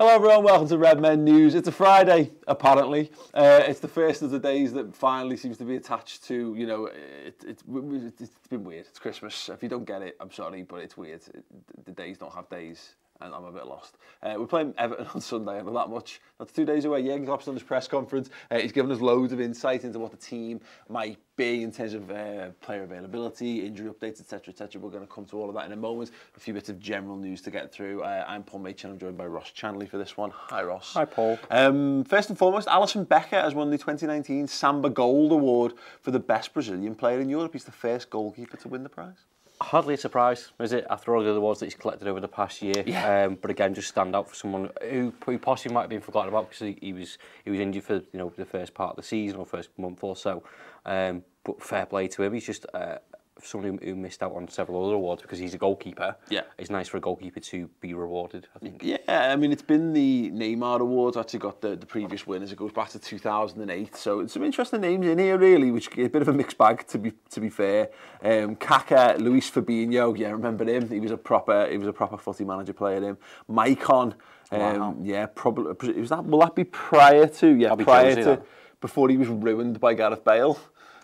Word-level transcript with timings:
Hello 0.00 0.12
everyone, 0.12 0.42
welcome 0.42 0.66
to 0.66 0.76
Red 0.76 1.00
Men 1.00 1.22
News. 1.22 1.54
It's 1.54 1.68
a 1.68 1.72
Friday, 1.72 2.32
apparently. 2.48 3.12
Uh, 3.32 3.62
it's 3.64 3.78
the 3.78 3.86
first 3.86 4.22
of 4.22 4.32
the 4.32 4.40
days 4.40 4.72
that 4.72 4.92
finally 4.92 5.36
seems 5.36 5.56
to 5.58 5.64
be 5.64 5.76
attached 5.76 6.24
to, 6.24 6.52
you 6.58 6.66
know, 6.66 6.86
it, 6.86 7.44
it, 7.46 7.62
it, 7.64 8.12
it's 8.18 8.48
been 8.48 8.64
weird. 8.64 8.86
It's 8.86 8.98
Christmas. 8.98 9.48
If 9.48 9.62
you 9.62 9.68
don't 9.68 9.84
get 9.84 10.02
it, 10.02 10.16
I'm 10.18 10.32
sorry, 10.32 10.64
but 10.64 10.78
it's 10.78 10.96
weird. 10.96 11.20
It, 11.32 11.44
the 11.84 11.92
days 11.92 12.18
don't 12.18 12.34
have 12.34 12.48
days 12.48 12.96
and 13.20 13.34
I'm 13.34 13.44
a 13.44 13.52
bit 13.52 13.66
lost. 13.66 13.96
Uh, 14.22 14.34
we're 14.38 14.46
playing 14.46 14.74
Everton 14.76 15.06
on 15.14 15.20
Sunday, 15.20 15.58
and 15.58 15.68
that 15.68 15.88
much. 15.88 16.20
That's 16.38 16.52
two 16.52 16.64
days 16.64 16.84
away. 16.84 17.02
Jurgen 17.02 17.26
Klopp's 17.26 17.48
on 17.48 17.54
his 17.54 17.62
press 17.62 17.86
conference. 17.86 18.30
Uh, 18.50 18.58
he's 18.58 18.72
given 18.72 18.90
us 18.90 19.00
loads 19.00 19.32
of 19.32 19.40
insight 19.40 19.84
into 19.84 19.98
what 19.98 20.10
the 20.10 20.16
team 20.16 20.60
might 20.88 21.18
be 21.36 21.62
in 21.62 21.72
terms 21.72 21.94
of 21.94 22.10
uh, 22.10 22.50
player 22.60 22.82
availability, 22.82 23.66
injury 23.66 23.90
updates, 23.90 24.20
etc., 24.20 24.50
etc. 24.50 24.80
We're 24.80 24.90
going 24.90 25.06
to 25.06 25.12
come 25.12 25.24
to 25.26 25.36
all 25.36 25.48
of 25.48 25.54
that 25.54 25.66
in 25.66 25.72
a 25.72 25.76
moment. 25.76 26.10
A 26.36 26.40
few 26.40 26.54
bits 26.54 26.68
of 26.68 26.78
general 26.78 27.16
news 27.16 27.40
to 27.42 27.50
get 27.50 27.72
through. 27.72 28.02
Uh, 28.02 28.24
I'm 28.26 28.42
Paul 28.42 28.60
Machin. 28.60 28.90
I'm 28.90 28.98
joined 28.98 29.16
by 29.16 29.26
Ross 29.26 29.50
Chanley 29.50 29.88
for 29.88 29.98
this 29.98 30.16
one. 30.16 30.30
Hi, 30.30 30.62
Ross. 30.62 30.92
Hi, 30.94 31.04
Paul. 31.04 31.38
Um, 31.50 32.04
first 32.04 32.28
and 32.28 32.38
foremost, 32.38 32.68
Alisson 32.68 33.08
Becker 33.08 33.40
has 33.40 33.54
won 33.54 33.70
the 33.70 33.78
2019 33.78 34.48
Samba 34.48 34.90
Gold 34.90 35.32
Award 35.32 35.74
for 36.00 36.10
the 36.10 36.20
best 36.20 36.52
Brazilian 36.52 36.94
player 36.94 37.20
in 37.20 37.28
Europe. 37.28 37.52
He's 37.52 37.64
the 37.64 37.72
first 37.72 38.10
goalkeeper 38.10 38.56
to 38.58 38.68
win 38.68 38.82
the 38.82 38.88
prize 38.88 39.24
hardly 39.60 39.94
a 39.94 39.96
surprise, 39.96 40.50
is 40.60 40.72
it, 40.72 40.86
after 40.90 41.14
all 41.14 41.22
the 41.22 41.30
awards 41.30 41.60
that 41.60 41.66
he's 41.66 41.74
collected 41.74 42.08
over 42.08 42.20
the 42.20 42.28
past 42.28 42.62
year? 42.62 42.82
Yeah. 42.86 43.24
Um, 43.24 43.38
but 43.40 43.50
again, 43.50 43.74
just 43.74 43.88
stand 43.88 44.14
out 44.14 44.28
for 44.28 44.34
someone 44.34 44.70
who, 44.82 45.12
who 45.24 45.38
possibly 45.38 45.74
might 45.74 45.82
have 45.82 45.90
been 45.90 46.00
forgotten 46.00 46.28
about 46.28 46.50
because 46.50 46.66
he, 46.66 46.78
he 46.80 46.92
was 46.92 47.18
he 47.44 47.50
was 47.50 47.60
injured 47.60 47.84
for 47.84 47.94
you 47.94 48.18
know 48.18 48.32
the 48.36 48.44
first 48.44 48.74
part 48.74 48.90
of 48.90 48.96
the 48.96 49.02
season 49.02 49.38
or 49.38 49.46
first 49.46 49.70
month 49.78 50.02
or 50.02 50.16
so. 50.16 50.42
Um, 50.84 51.22
but 51.44 51.62
fair 51.62 51.86
play 51.86 52.08
to 52.08 52.22
him, 52.22 52.34
he's 52.34 52.46
just 52.46 52.66
uh, 52.74 52.96
someone 53.42 53.78
who, 53.78 53.84
who, 53.84 53.96
missed 53.96 54.22
out 54.22 54.32
on 54.32 54.48
several 54.48 54.84
other 54.84 54.94
awards 54.94 55.22
because 55.22 55.38
he's 55.38 55.54
a 55.54 55.58
goalkeeper. 55.58 56.14
Yeah, 56.28 56.42
it's 56.58 56.70
nice 56.70 56.88
for 56.88 56.98
a 56.98 57.00
goalkeeper 57.00 57.40
to 57.40 57.68
be 57.80 57.94
rewarded. 57.94 58.46
I 58.54 58.58
think. 58.58 58.82
Yeah, 58.82 58.98
I 59.08 59.36
mean 59.36 59.52
it's 59.52 59.62
been 59.62 59.92
the 59.92 60.30
Neymar 60.30 60.80
Awards. 60.80 61.16
Actually 61.16 61.40
got 61.40 61.60
the, 61.60 61.76
the 61.76 61.86
previous 61.86 62.26
winners. 62.26 62.52
It 62.52 62.56
goes 62.56 62.72
back 62.72 62.90
to 62.90 62.98
2008. 62.98 63.96
So 63.96 64.20
it's 64.20 64.32
some 64.32 64.44
interesting 64.44 64.80
names 64.80 65.06
in 65.06 65.18
here 65.18 65.38
really, 65.38 65.70
which 65.70 65.88
is 65.96 66.06
a 66.06 66.10
bit 66.10 66.22
of 66.22 66.28
a 66.28 66.32
mixed 66.32 66.58
bag 66.58 66.86
to 66.88 66.98
be 66.98 67.12
to 67.30 67.40
be 67.40 67.50
fair. 67.50 67.90
Um, 68.22 68.56
Kaka, 68.56 69.16
Luis 69.18 69.50
Fabinho. 69.50 70.16
Yeah, 70.16 70.28
I 70.28 70.32
remember 70.32 70.64
him. 70.64 70.88
He 70.88 71.00
was 71.00 71.10
a 71.10 71.16
proper 71.16 71.68
he 71.68 71.78
was 71.78 71.88
a 71.88 71.92
proper 71.92 72.16
footy 72.16 72.44
manager 72.44 72.72
player. 72.72 73.00
Him, 73.00 73.18
Maicon. 73.50 74.14
Um, 74.50 74.60
wow. 74.60 74.96
Yeah, 75.02 75.26
probably 75.26 75.92
was 75.94 76.10
that. 76.10 76.24
Will 76.24 76.40
that 76.40 76.54
be 76.54 76.64
prior 76.64 77.26
to? 77.26 77.48
Yeah, 77.48 77.74
prior 77.74 78.14
to. 78.14 78.24
That. 78.24 78.46
Before 78.80 79.08
he 79.08 79.16
was 79.16 79.28
ruined 79.28 79.80
by 79.80 79.94
Gareth 79.94 80.24
Bale. 80.24 80.58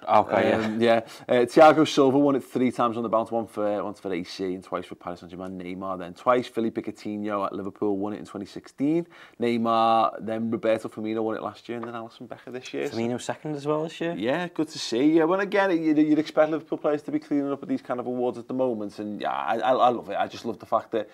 Okay, 0.08 0.52
um, 0.52 0.80
yeah. 0.80 1.02
yeah. 1.28 1.34
Uh, 1.34 1.44
Thiago 1.44 1.86
Silva 1.86 2.18
won 2.18 2.36
it 2.36 2.44
three 2.44 2.70
times 2.70 2.96
on 2.96 3.02
the 3.02 3.08
bounce, 3.08 3.30
one 3.30 3.46
for 3.46 3.82
once 3.82 4.00
for 4.00 4.12
AC 4.12 4.44
and 4.44 4.64
twice 4.64 4.86
for 4.86 4.94
Paris 4.94 5.20
Saint-Germain. 5.20 5.58
Neymar 5.58 5.98
then 5.98 6.14
twice. 6.14 6.46
Philippe 6.46 6.80
Coutinho 6.82 7.44
at 7.46 7.52
Liverpool 7.52 7.96
won 7.96 8.12
it 8.12 8.18
in 8.18 8.24
2016. 8.24 9.06
Neymar, 9.40 10.16
then 10.20 10.50
Roberto 10.50 10.88
Firmino 10.88 11.22
won 11.22 11.36
it 11.36 11.42
last 11.42 11.68
year, 11.68 11.78
and 11.78 11.86
then 11.86 11.94
Alisson 11.94 12.28
Becker 12.28 12.50
this 12.50 12.72
year. 12.72 12.88
Firmino 12.88 13.20
second 13.20 13.54
as 13.56 13.66
well 13.66 13.82
this 13.82 14.00
year. 14.00 14.14
Yeah, 14.16 14.48
good 14.48 14.68
to 14.68 14.78
see. 14.78 15.12
Yeah, 15.12 15.24
well 15.24 15.40
again, 15.40 15.70
you'd, 15.82 15.98
you'd 15.98 16.18
expect 16.18 16.50
Liverpool 16.50 16.78
players 16.78 17.02
to 17.02 17.10
be 17.10 17.18
cleaning 17.18 17.52
up 17.52 17.62
at 17.62 17.68
these 17.68 17.82
kind 17.82 18.00
of 18.00 18.06
awards 18.06 18.38
at 18.38 18.48
the 18.48 18.54
moment, 18.54 18.98
and 18.98 19.20
yeah, 19.20 19.30
I, 19.30 19.58
I, 19.58 19.72
I 19.72 19.88
love 19.88 20.08
it. 20.10 20.16
I 20.18 20.26
just 20.26 20.44
love 20.44 20.58
the 20.58 20.66
fact 20.66 20.92
that 20.92 21.08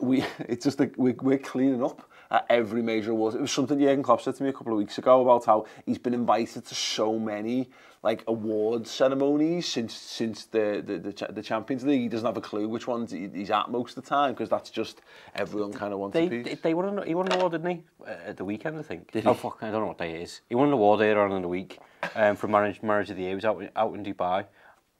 we 0.00 0.24
it's 0.40 0.64
just 0.64 0.78
like 0.78 0.94
we're, 0.96 1.16
we're 1.20 1.38
cleaning 1.38 1.82
up 1.84 2.08
at 2.30 2.46
every 2.48 2.82
major 2.82 3.10
award. 3.10 3.34
It 3.34 3.40
was 3.40 3.52
something 3.52 3.78
Jurgen 3.78 4.02
Klopp 4.02 4.20
said 4.20 4.34
to 4.36 4.42
me 4.42 4.48
a 4.48 4.52
couple 4.52 4.72
of 4.72 4.78
weeks 4.78 4.98
ago 4.98 5.22
about 5.22 5.44
how 5.44 5.66
he's 5.86 5.98
been 5.98 6.14
invited 6.14 6.66
to 6.66 6.74
so 6.74 7.18
many 7.18 7.70
like 8.04 8.22
awards 8.26 8.90
ceremonies 8.90 9.66
since 9.66 9.94
since 9.94 10.44
the 10.44 10.82
the, 10.86 10.98
the, 10.98 11.32
the 11.32 11.42
Champions 11.42 11.84
League. 11.84 12.02
He 12.02 12.08
doesn't 12.08 12.26
have 12.26 12.36
a 12.36 12.42
clue 12.42 12.68
which 12.68 12.86
ones 12.86 13.10
he's 13.10 13.50
at 13.50 13.70
most 13.70 13.96
of 13.96 14.04
the 14.04 14.08
time 14.08 14.34
because 14.34 14.50
that's 14.50 14.68
just 14.68 15.00
everyone 15.34 15.72
kind 15.72 15.94
of 15.94 15.98
wants 15.98 16.12
they, 16.12 16.26
a 16.26 16.30
piece. 16.30 16.44
They, 16.44 16.54
they 16.54 16.74
won 16.74 16.98
an, 16.98 17.06
he 17.06 17.14
won 17.14 17.26
an 17.32 17.38
award, 17.38 17.52
didn't 17.52 17.70
he? 17.70 17.82
Uh, 18.06 18.10
at 18.26 18.36
the 18.36 18.44
weekend, 18.44 18.78
I 18.78 18.82
think. 18.82 19.10
Did 19.10 19.24
he? 19.24 19.28
Oh 19.28 19.34
fuck, 19.34 19.58
I 19.62 19.70
don't 19.70 19.80
know 19.80 19.86
what 19.86 19.98
day 19.98 20.16
it 20.16 20.22
is. 20.22 20.42
He 20.50 20.54
won 20.54 20.68
an 20.68 20.74
award 20.74 21.00
earlier 21.00 21.22
on 21.22 21.32
in 21.32 21.42
the 21.42 21.48
week 21.48 21.78
um, 22.14 22.36
for 22.36 22.46
marriage 22.46 22.82
marriage 22.82 23.08
of 23.08 23.16
the 23.16 23.22
year. 23.22 23.30
He 23.30 23.36
was 23.36 23.46
out 23.46 23.64
out 23.74 23.94
in 23.94 24.04
Dubai, 24.04 24.44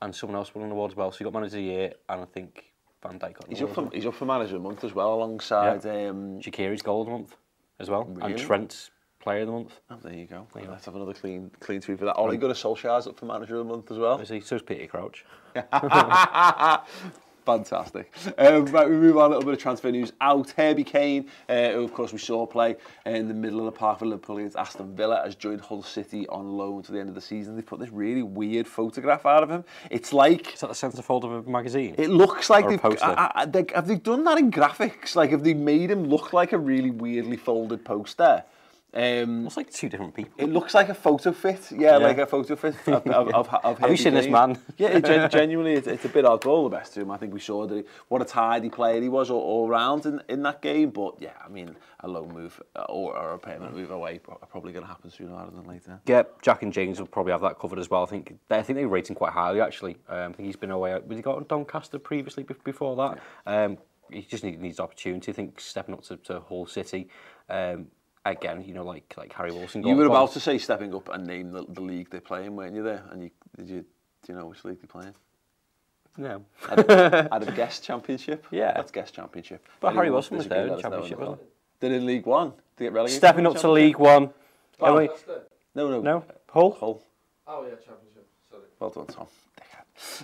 and 0.01 0.17
someone 0.17 0.39
else 0.39 0.55
won 0.55 0.65
an 0.65 0.71
award 0.71 0.93
as 0.93 0.97
well. 0.97 1.13
So 1.13 1.19
he 1.19 1.25
got 1.25 1.35
manager 1.35 1.59
of 1.59 1.63
the 1.63 1.63
year, 1.63 1.93
and 2.09 2.23
I 2.23 2.25
think 2.25 2.73
Van 3.03 3.19
Dijk 3.19 3.35
got. 3.35 3.49
He's 3.51 3.61
up 3.61 3.75
for 3.75 3.91
he's 3.93 4.07
up 4.07 4.15
for 4.15 4.25
manager 4.25 4.57
of 4.57 4.63
the 4.63 4.69
month 4.69 4.83
as 4.83 4.95
well, 4.95 5.13
alongside 5.13 5.85
yeah. 5.85 6.09
um, 6.09 6.41
Shaqiri's 6.41 6.81
gold 6.81 7.09
month 7.09 7.37
as 7.79 7.91
well, 7.91 8.05
really? 8.05 8.33
and 8.33 8.39
Trent's 8.41 8.91
Player 9.25 9.41
of 9.41 9.47
the 9.47 9.53
Month. 9.55 9.81
Oh, 9.91 9.97
there 10.05 10.12
you 10.12 10.27
go. 10.27 10.47
Yeah. 10.55 10.69
Let's 10.69 10.85
have 10.85 10.95
another 10.95 11.15
clean 11.15 11.51
clean 11.59 11.81
tweet 11.81 11.99
for 11.99 12.05
that. 12.05 12.17
Ole 12.17 12.37
Gunnar 12.37 12.53
Solskjaer's 12.53 13.07
up 13.07 13.19
for 13.19 13.25
Manager 13.25 13.57
of 13.57 13.67
the 13.67 13.73
Month 13.73 13.91
as 13.91 13.97
well. 13.97 14.21
Is 14.21 14.29
he? 14.29 14.41
So's 14.41 14.61
Peter 14.61 14.87
Crouch. 14.87 15.25
Fantastic. 17.47 18.12
Um, 18.37 18.67
right, 18.67 18.89
we 18.89 18.97
move 18.97 19.17
on 19.17 19.27
a 19.27 19.29
little 19.29 19.45
bit 19.45 19.55
of 19.55 19.59
transfer 19.59 19.91
news 19.91 20.12
out. 20.21 20.51
Herbie 20.51 20.85
Kane, 20.85 21.31
uh, 21.49 21.71
who 21.73 21.85
of 21.85 21.95
course 21.95 22.12
we 22.12 22.19
saw 22.19 22.45
play 22.47 22.77
in 23.07 23.29
the 23.29 23.35
middle 23.35 23.61
of 23.61 23.67
the 23.67 23.73
park 23.73 23.99
for 23.99 24.07
Liverpool 24.07 24.37
against 24.39 24.57
Aston 24.57 24.95
Villa, 24.95 25.23
has 25.25 25.35
joined 25.35 25.62
Hull 25.62 25.83
City 25.83 26.27
on 26.29 26.59
loan 26.59 26.83
to 26.83 26.93
the 26.93 27.01
end 27.01 27.09
of 27.09 27.15
the 27.15 27.21
season. 27.23 27.56
They 27.56 27.62
put 27.62 27.81
this 27.81 27.91
really 27.91 28.23
weird 28.23 28.67
photograph 28.67 29.25
out 29.25 29.43
of 29.43 29.51
him. 29.51 29.65
It's 29.91 30.12
like... 30.12 30.55
Is 30.55 30.61
that 30.61 30.69
the 30.69 30.75
centrefold 30.75 31.25
of 31.25 31.47
a 31.47 31.51
magazine? 31.51 31.95
It 31.97 32.11
looks 32.11 32.51
like... 32.51 32.69
They've, 32.69 32.81
I, 33.03 33.33
I, 33.35 33.45
they, 33.47 33.65
have 33.75 33.89
they 33.89 33.97
done 33.97 34.25
that 34.25 34.37
in 34.37 34.51
graphics? 34.51 35.17
Like, 35.17 35.31
have 35.31 35.45
they 35.45 35.55
made 35.55 35.91
him 35.91 36.05
look 36.05 36.35
like 36.35 36.53
a 36.53 36.59
really 36.59 36.91
weirdly 36.91 37.39
folded 37.39 37.85
poster? 37.87 38.45
Um, 38.94 39.43
looks 39.43 39.56
like 39.56 39.72
two 39.72 39.88
different 39.88 40.15
people. 40.15 40.32
It 40.38 40.50
looks 40.50 40.72
like 40.72 40.88
a 40.88 40.94
photo 40.94 41.32
fit, 41.32 41.72
yeah, 41.72 41.78
yeah. 41.78 41.97
like 41.97 42.19
a 42.19 42.27
photo 42.27 42.55
fit 42.55 42.77
of, 42.87 43.05
of, 43.06 43.28
of, 43.34 43.49
of 43.65 43.78
Have 43.78 43.91
you 43.91 43.97
seen 43.97 44.15
this 44.15 44.28
man? 44.28 44.56
Yeah, 44.78 44.88
it, 44.88 45.05
gen 45.05 45.31
genuinely, 45.32 45.75
it's, 45.75 45.87
it's 45.87 46.05
a 46.05 46.09
bit 46.09 46.25
odd. 46.25 46.44
All 46.47 46.65
the 46.65 46.76
best 46.76 46.94
to 46.94 47.00
him. 47.00 47.11
I 47.11 47.17
think 47.17 47.32
we 47.32 47.41
saw 47.41 47.67
that 47.67 47.75
he, 47.75 47.82
what 48.08 48.23
a 48.23 48.25
tidy 48.25 48.70
player 48.70 49.00
he 49.00 49.08
was 49.08 49.31
all, 49.31 49.41
all 49.41 49.69
round 49.69 50.06
in, 50.06 50.23
in 50.29 50.43
that 50.43 50.62
game. 50.62 50.91
But 50.91 51.17
yeah, 51.20 51.32
I 51.44 51.49
mean, 51.49 51.76
a 52.00 52.08
low 52.08 52.26
move 52.26 52.62
uh, 52.76 52.82
or, 52.88 53.17
or 53.17 53.35
a 53.35 53.38
permanent 53.38 53.75
move 53.76 53.91
away 53.91 54.20
are 54.29 54.46
probably 54.46 54.73
going 54.73 54.85
to 54.85 54.88
happen 54.88 55.11
sooner 55.11 55.32
rather 55.32 55.50
than 55.50 55.67
later. 55.67 56.00
Yeah, 56.06 56.23
Jack 56.43 56.62
and 56.62 56.73
James 56.73 57.00
will 57.00 57.06
probably 57.06 57.32
have 57.32 57.43
that 57.43 57.58
covered 57.58 57.79
as 57.79 57.90
well. 57.90 58.05
I 58.05 58.06
think 58.06 58.37
I 58.50 58.62
think 58.62 58.76
they 58.76 58.87
rate 58.87 59.11
him 59.11 59.17
quite 59.17 59.32
highly 59.32 59.61
actually. 59.61 59.97
Um, 60.08 60.31
I 60.31 60.32
think 60.35 60.47
he's 60.47 60.56
been 60.56 60.70
away. 60.70 60.94
Was 61.06 61.17
he 61.17 61.23
got 61.23 61.37
on 61.37 61.47
Doncaster 61.49 61.99
previously 61.99 62.44
before 62.64 62.94
that? 62.97 63.23
Yeah. 63.47 63.64
Um, 63.64 63.79
he 64.11 64.23
just 64.23 64.44
need, 64.44 64.61
needs 64.61 64.79
opportunity. 64.79 65.32
I 65.32 65.35
think 65.35 65.61
stepping 65.61 65.94
up 65.94 66.05
to, 66.05 66.17
to 66.19 66.40
Hull 66.40 66.67
City. 66.67 67.08
Um, 67.49 67.88
again, 68.25 68.62
you 68.62 68.75
know, 68.75 68.85
like 68.85 69.15
like 69.17 69.32
Harry 69.32 69.53
Wilson. 69.53 69.87
You 69.87 69.97
were 69.97 70.06
about 70.06 70.32
to 70.32 70.41
say 70.41 70.59
stepping 70.59 70.94
up 70.94 71.09
and 71.11 71.26
name 71.26 71.50
the, 71.50 71.65
the 71.69 71.81
league 71.81 72.11
they're 72.11 72.21
playing, 72.21 72.56
weren't 72.56 72.75
you? 72.75 72.82
There 72.82 73.03
and 73.11 73.23
you 73.23 73.31
did 73.56 73.69
you 73.69 73.81
do 74.23 74.32
you 74.32 74.38
know 74.38 74.47
which 74.47 74.65
league 74.65 74.81
they're 74.81 74.88
playing? 74.88 75.15
No, 76.17 76.44
I'd, 76.71 76.91
I'd 76.91 77.44
have 77.44 77.56
guessed 77.56 77.82
Championship. 77.82 78.47
Yeah, 78.53 78.73
that's 78.73 78.93
guess 78.93 79.11
Championship. 79.11 79.67
But 79.81 79.88
Anyone 79.88 80.05
Harry 80.05 80.11
Wilson 80.12 80.37
was 80.37 80.47
there 80.47 80.69
in 80.69 80.81
Championship, 80.81 81.19
wasn't 81.19 81.41
he? 81.41 81.47
They're 81.81 81.93
in 81.93 82.06
League 82.06 82.26
One. 82.26 82.53
To 82.76 82.85
get 82.85 82.93
relegated. 82.93 83.19
Stepping 83.19 83.47
up 83.47 83.56
to 83.56 83.71
League 83.71 83.99
One. 83.99 84.31
Oh. 84.81 85.09
No, 85.75 85.91
no, 85.91 86.00
no. 86.00 86.25
Hull. 86.50 86.73
Hull. 86.79 87.03
Oh 87.47 87.62
yeah, 87.65 87.71
Championship. 87.71 88.26
Sorry. 88.49 88.62
Well 88.79 88.91
done, 88.91 89.06
Tom. 89.06 89.26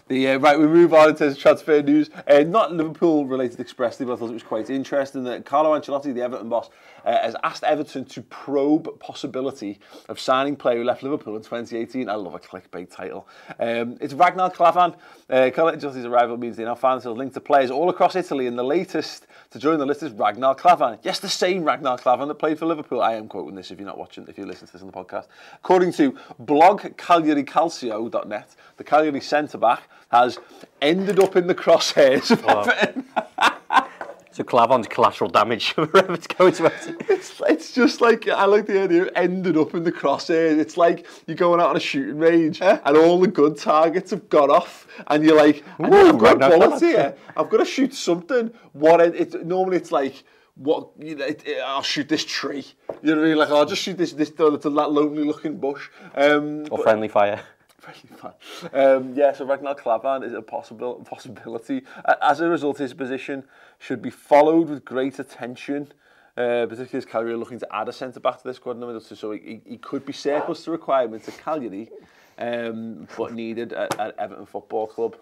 The 0.09 0.29
uh, 0.29 0.39
right, 0.39 0.59
we 0.59 0.67
move 0.67 0.93
on 0.93 1.11
of 1.11 1.39
transfer 1.39 1.81
news. 1.81 2.11
Uh, 2.27 2.41
not 2.41 2.73
Liverpool 2.73 3.27
related 3.27 3.61
expressly, 3.61 4.05
but 4.05 4.15
I 4.15 4.17
thought 4.17 4.31
it 4.31 4.35
was 4.35 4.43
quite 4.43 4.69
interesting 4.69 5.25
that 5.25 5.45
Carlo 5.45 5.79
Ancelotti, 5.79 6.13
the 6.13 6.23
Everton 6.23 6.49
boss, 6.49 6.71
uh, 7.05 7.19
has 7.19 7.37
asked 7.45 7.63
Everton 7.63 8.05
to 8.07 8.23
probe 8.23 8.99
possibility 8.99 9.79
of 10.09 10.19
signing 10.19 10.57
player 10.57 10.79
who 10.79 10.85
left 10.85 11.03
Liverpool 11.03 11.37
in 11.37 11.43
2018. 11.43 12.09
I 12.09 12.15
love 12.15 12.35
a 12.35 12.41
clickbait 12.41 12.91
title. 12.91 13.29
Um, 13.59 13.97
it's 14.01 14.13
Ragnar 14.13 14.51
Klavan. 14.51 14.95
Uh, 15.29 15.51
Carlo 15.55 15.73
Ancelotti's 15.73 16.05
arrival 16.05 16.37
means 16.37 16.57
they 16.57 16.65
now 16.65 16.75
find 16.75 16.97
themselves 16.97 17.19
linked 17.19 17.35
to 17.35 17.41
players 17.41 17.71
all 17.71 17.89
across 17.91 18.17
Italy, 18.17 18.49
and 18.49 18.59
the 18.59 18.65
latest 18.65 19.29
to 19.51 19.59
join 19.59 19.79
the 19.79 19.87
list 19.87 20.03
is 20.03 20.11
Ragnar 20.13 20.57
Klavan. 20.57 20.99
Yes, 21.03 21.21
the 21.21 21.29
same 21.29 21.63
Ragnar 21.63 21.99
Klavan 21.99 22.27
that 22.29 22.35
played 22.35 22.59
for 22.59 22.67
Liverpool. 22.67 23.01
I 23.01 23.15
am 23.15 23.29
quoting 23.29 23.55
this 23.55 23.71
if 23.71 23.79
you're 23.79 23.87
not 23.87 23.99
watching, 23.99 24.27
if 24.29 24.37
you 24.37 24.47
listen 24.47 24.67
to 24.67 24.73
this 24.73 24.83
on 24.83 24.89
the 24.89 24.93
podcast. 24.93 25.27
According 25.55 25.93
to 25.93 26.17
blog 26.41 26.81
CagliariCalcio.net, 26.83 28.57
the 28.77 28.85
Cagliari 28.85 29.21
centre 29.21 29.60
back 29.61 29.83
has 30.11 30.39
ended 30.83 31.21
up 31.21 31.37
in 31.37 31.47
the 31.47 31.55
crosshairs 31.55 32.31
of 32.31 32.45
Everton. 32.45 33.05
So 34.33 34.45
Klavan's 34.45 34.87
collateral 34.87 35.29
damage 35.29 35.73
for 35.73 35.83
Everton 35.99 36.37
going 36.39 36.53
to 36.55 36.67
Everton. 36.67 36.97
It's, 37.09 37.41
it's 37.49 37.73
just 37.73 38.01
like 38.01 38.29
I 38.29 38.45
like 38.45 38.65
the 38.67 38.81
idea 38.81 39.03
of 39.03 39.11
ended 39.17 39.57
up 39.57 39.75
in 39.75 39.83
the 39.83 39.91
crosshairs. 39.91 40.57
It's 40.59 40.77
like 40.77 41.05
you're 41.27 41.37
going 41.37 41.61
out 41.61 41.71
on 41.71 41.77
a 41.77 41.81
shooting 41.81 42.17
range 42.19 42.63
and 42.63 42.97
all 42.97 43.19
the 43.19 43.27
good 43.27 43.59
targets 43.59 44.13
have 44.13 44.29
got 44.29 44.49
off, 44.49 44.87
and 45.09 45.25
you're 45.25 45.37
like, 45.37 45.65
Ooh, 45.81 45.85
I've 45.85 46.19
got 46.19 46.41
a 46.43 46.79
here. 46.79 47.17
I've 47.37 47.51
got 47.51 47.57
to 47.57 47.65
shoot 47.65 47.93
something. 47.93 48.53
What 48.73 49.01
it, 49.01 49.15
it 49.35 49.47
normally 49.47 49.77
it's 49.79 49.91
like. 49.93 50.23
What 50.55 50.91
you 50.99 51.17
know, 51.17 51.25
it, 51.25 51.43
it- 51.47 51.61
I'll 51.61 51.83
shoot 51.83 52.09
this 52.09 52.25
tree. 52.25 52.65
You 53.03 53.15
know 53.15 53.17
what 53.17 53.25
I 53.25 53.29
mean? 53.31 53.37
Like 53.39 53.49
I'll 53.51 53.65
just 53.67 53.83
shoot 53.83 53.97
this 53.99 54.13
this 54.13 54.31
that 54.31 54.71
lonely 54.71 55.25
looking 55.25 55.57
bush. 55.59 55.89
Um, 56.15 56.63
Or 56.71 56.77
but- 56.79 56.83
friendly 56.83 57.09
fire. 57.09 57.41
Fun. 57.81 58.33
Um, 58.73 59.15
yeah, 59.15 59.33
so 59.33 59.45
Ragnar 59.47 59.75
Klavan 59.75 60.23
is 60.23 60.33
a 60.35 60.43
possible 60.43 60.95
possibility. 61.09 61.83
As 62.23 62.41
a 62.41 62.49
result, 62.49 62.79
his 62.79 62.93
position 62.95 63.45
should 63.79 64.03
be 64.03 64.11
followed 64.11 64.69
with 64.69 64.85
great 64.85 65.19
attention. 65.19 65.93
Uh, 66.37 66.65
particularly 66.67 66.99
as 66.99 67.05
Cagliari 67.05 67.33
are 67.33 67.37
looking 67.37 67.59
to 67.59 67.67
add 67.75 67.89
a 67.89 67.93
centre 67.93 68.21
back 68.21 68.39
to 68.39 68.45
the 68.45 68.55
squad 68.55 68.73
in 68.73 68.81
the 68.81 68.87
middle, 68.87 69.01
so- 69.01 69.15
so 69.17 69.33
he, 69.33 69.61
he 69.67 69.77
could 69.77 70.07
be 70.07 70.13
surplus 70.13 70.63
to 70.65 70.71
requirements 70.71 71.29
at 71.29 71.37
Cagliari, 71.39 71.91
um, 72.39 73.09
but 73.17 73.35
needed 73.35 73.73
at, 73.73 73.99
at 73.99 74.15
Everton 74.19 74.47
Football 74.47 74.87
Club. 74.87 75.17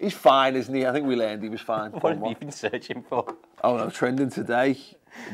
He's 0.00 0.14
fine, 0.14 0.54
isn't 0.56 0.72
he? 0.74 0.86
I 0.86 0.92
think 0.92 1.06
we 1.06 1.16
learned 1.16 1.42
he 1.42 1.48
was 1.48 1.60
fine. 1.60 1.90
What 2.00 2.16
have 2.16 2.26
you 2.26 2.36
been 2.36 2.52
searching 2.52 3.02
for? 3.08 3.36
Oh 3.62 3.76
no, 3.76 3.90
trending 3.90 4.30
today. 4.30 4.78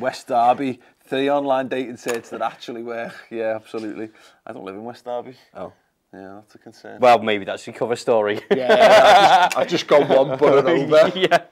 West 0.01 0.29
Derby. 0.29 0.81
Three 1.05 1.31
online 1.31 1.69
dating 1.69 1.97
sites 1.99 2.31
that 2.31 2.41
actually 2.43 2.83
work. 2.83 3.15
Yeah, 3.31 3.55
absolutely. 3.57 4.11
I 4.47 4.53
don't 4.53 4.65
live 4.65 4.75
in 4.77 4.85
West 4.85 5.05
Derby. 5.05 5.35
Oh. 5.55 5.73
Yeah, 6.13 6.41
that's 6.41 6.55
a 6.57 6.59
concern. 6.59 6.99
Well, 7.01 7.21
maybe 7.23 7.45
that's 7.45 7.67
your 7.67 7.75
cover 7.75 7.95
story. 7.97 8.41
Yeah, 8.51 9.49
I've 9.57 9.57
just, 9.57 9.57
I've 9.59 9.69
just 9.69 9.87
got 9.87 10.09
one 10.09 10.37
button 10.39 10.67
over. 10.93 11.13
yeah. 11.19 11.45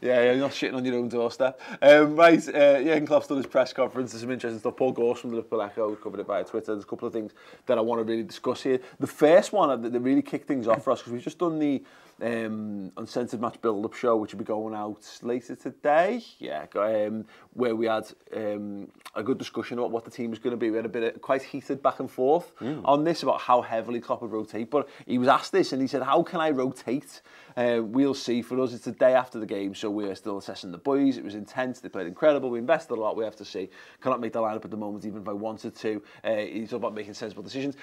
Yeah, 0.00 0.22
yeah, 0.22 0.32
you're 0.32 0.36
not 0.36 0.52
shitting 0.52 0.74
on 0.74 0.84
your 0.84 0.96
own 0.96 1.08
doorstep. 1.08 1.60
Um, 1.80 2.16
right, 2.16 2.46
uh, 2.48 2.82
Jurgen 2.82 3.06
Klopp's 3.06 3.26
done 3.26 3.38
his 3.38 3.46
press 3.46 3.72
conference. 3.72 4.12
There's 4.12 4.22
some 4.22 4.30
interesting 4.30 4.60
stuff. 4.60 4.76
Paul 4.76 4.92
Gorst 4.92 5.20
from 5.20 5.30
the 5.30 5.36
Liverpool 5.36 5.62
Echo 5.62 5.94
covered 5.96 6.20
it 6.20 6.26
via 6.26 6.44
Twitter. 6.44 6.72
There's 6.72 6.84
a 6.84 6.86
couple 6.86 7.06
of 7.06 7.14
things 7.14 7.32
that 7.66 7.78
I 7.78 7.80
want 7.80 8.00
to 8.00 8.04
really 8.04 8.22
discuss 8.22 8.62
here. 8.62 8.80
The 9.00 9.06
first 9.06 9.52
one 9.52 9.82
that, 9.82 10.00
really 10.00 10.22
kicked 10.22 10.48
things 10.48 10.66
off 10.66 10.82
for 10.82 10.92
us, 10.92 10.98
because 11.00 11.12
we've 11.12 11.22
just 11.22 11.38
done 11.38 11.58
the 11.58 11.82
um, 12.20 12.92
Uncensored 12.96 13.40
Match 13.40 13.60
Build-Up 13.60 13.94
show, 13.94 14.16
which 14.16 14.32
will 14.32 14.38
be 14.38 14.44
going 14.44 14.74
out 14.74 15.06
later 15.22 15.54
today. 15.54 16.22
Yeah, 16.38 16.66
um, 16.74 17.24
where 17.54 17.76
we 17.76 17.86
had 17.86 18.10
um, 18.36 18.88
a 19.14 19.22
good 19.22 19.38
discussion 19.38 19.78
about 19.78 19.90
what 19.90 20.04
the 20.04 20.10
team 20.10 20.30
was 20.30 20.38
going 20.38 20.52
to 20.52 20.56
be. 20.56 20.70
We 20.70 20.76
had 20.76 20.86
a 20.86 20.90
bit 20.90 21.14
of 21.14 21.22
quite 21.22 21.42
heated 21.42 21.82
back 21.82 22.00
and 22.00 22.10
forth 22.10 22.52
on 22.84 23.04
this 23.04 23.22
about 23.22 23.40
how 23.40 23.62
heavily 23.62 24.00
Klopp 24.00 24.22
would 24.22 24.32
rotate. 24.32 24.70
But 24.70 24.88
he 25.06 25.18
was 25.18 25.28
asked 25.28 25.52
this 25.52 25.72
and 25.72 25.80
he 25.80 25.88
said, 25.88 26.02
how 26.02 26.22
can 26.22 26.40
I 26.40 26.50
rotate? 26.50 27.20
Uh, 27.56 27.80
we'll 27.82 28.14
see. 28.14 28.42
For 28.42 28.58
us, 28.60 28.72
it's 28.72 28.84
the 28.84 28.92
day 28.92 29.14
after 29.14 29.38
the 29.38 29.46
game, 29.46 29.61
so 29.72 29.90
we're 29.90 30.14
still 30.14 30.38
assessing 30.38 30.72
the 30.72 30.78
boys. 30.78 31.16
It 31.16 31.24
was 31.24 31.34
intense. 31.34 31.80
They 31.80 31.88
played 31.88 32.06
incredible. 32.06 32.50
We 32.50 32.58
invested 32.58 32.94
a 32.94 33.00
lot. 33.00 33.16
We 33.16 33.24
have 33.24 33.36
to 33.36 33.44
see. 33.44 33.70
Cannot 34.00 34.20
make 34.20 34.32
the 34.32 34.40
lineup 34.40 34.64
at 34.64 34.70
the 34.70 34.76
moment, 34.76 35.04
even 35.04 35.22
if 35.22 35.28
I 35.28 35.32
wanted 35.32 35.74
to. 35.76 36.02
Uh, 36.24 36.36
he's 36.36 36.72
all 36.72 36.78
about 36.78 36.94
making 36.94 37.14
sensible 37.14 37.42
decisions. 37.42 37.76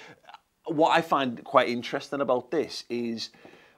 What 0.66 0.92
I 0.92 1.02
find 1.02 1.44
quite 1.44 1.70
interesting 1.70 2.22
about 2.22 2.52
this 2.52 2.84
is 2.90 3.30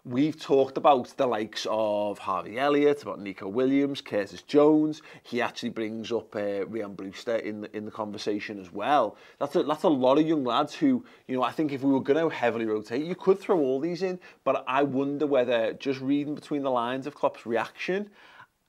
we've 0.03 0.39
talked 0.39 0.77
about 0.77 1.15
the 1.17 1.27
likes 1.27 1.67
of 1.69 2.17
Harvey 2.17 2.57
Elliott, 2.57 3.03
about 3.03 3.19
Nico 3.19 3.47
Williams, 3.47 4.01
Curtis 4.01 4.41
Jones. 4.41 5.01
He 5.23 5.41
actually 5.41 5.69
brings 5.69 6.11
up 6.11 6.35
uh, 6.35 6.65
Rhian 6.65 6.95
Brewster 6.95 7.35
in 7.35 7.61
the, 7.61 7.77
in 7.77 7.85
the 7.85 7.91
conversation 7.91 8.59
as 8.59 8.71
well. 8.71 9.15
That's 9.39 9.55
a, 9.55 9.63
that's 9.63 9.83
a 9.83 9.89
lot 9.89 10.17
of 10.17 10.27
young 10.27 10.43
lads 10.43 10.73
who, 10.73 11.05
you 11.27 11.35
know, 11.35 11.43
I 11.43 11.51
think 11.51 11.71
if 11.71 11.83
we 11.83 11.91
were 11.91 12.01
going 12.01 12.29
to 12.29 12.35
heavily 12.35 12.65
rotate, 12.65 13.05
you 13.05 13.15
could 13.15 13.39
throw 13.39 13.59
all 13.59 13.79
these 13.79 14.01
in, 14.01 14.19
but 14.43 14.63
I 14.67 14.83
wonder 14.83 15.27
whether 15.27 15.73
just 15.73 16.01
reading 16.01 16.33
between 16.33 16.63
the 16.63 16.71
lines 16.71 17.05
of 17.05 17.15
Klopp's 17.15 17.45
reaction, 17.45 18.09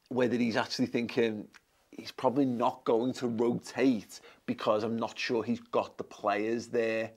whether 0.08 0.36
he's 0.36 0.56
actually 0.56 0.86
thinking 0.86 1.48
he's 1.90 2.12
probably 2.12 2.44
not 2.46 2.84
going 2.84 3.12
to 3.14 3.28
rotate 3.28 4.20
because 4.46 4.82
I'm 4.82 4.96
not 4.98 5.18
sure 5.18 5.42
he's 5.42 5.60
got 5.60 5.96
the 5.96 6.04
players 6.04 6.66
there 6.66 7.10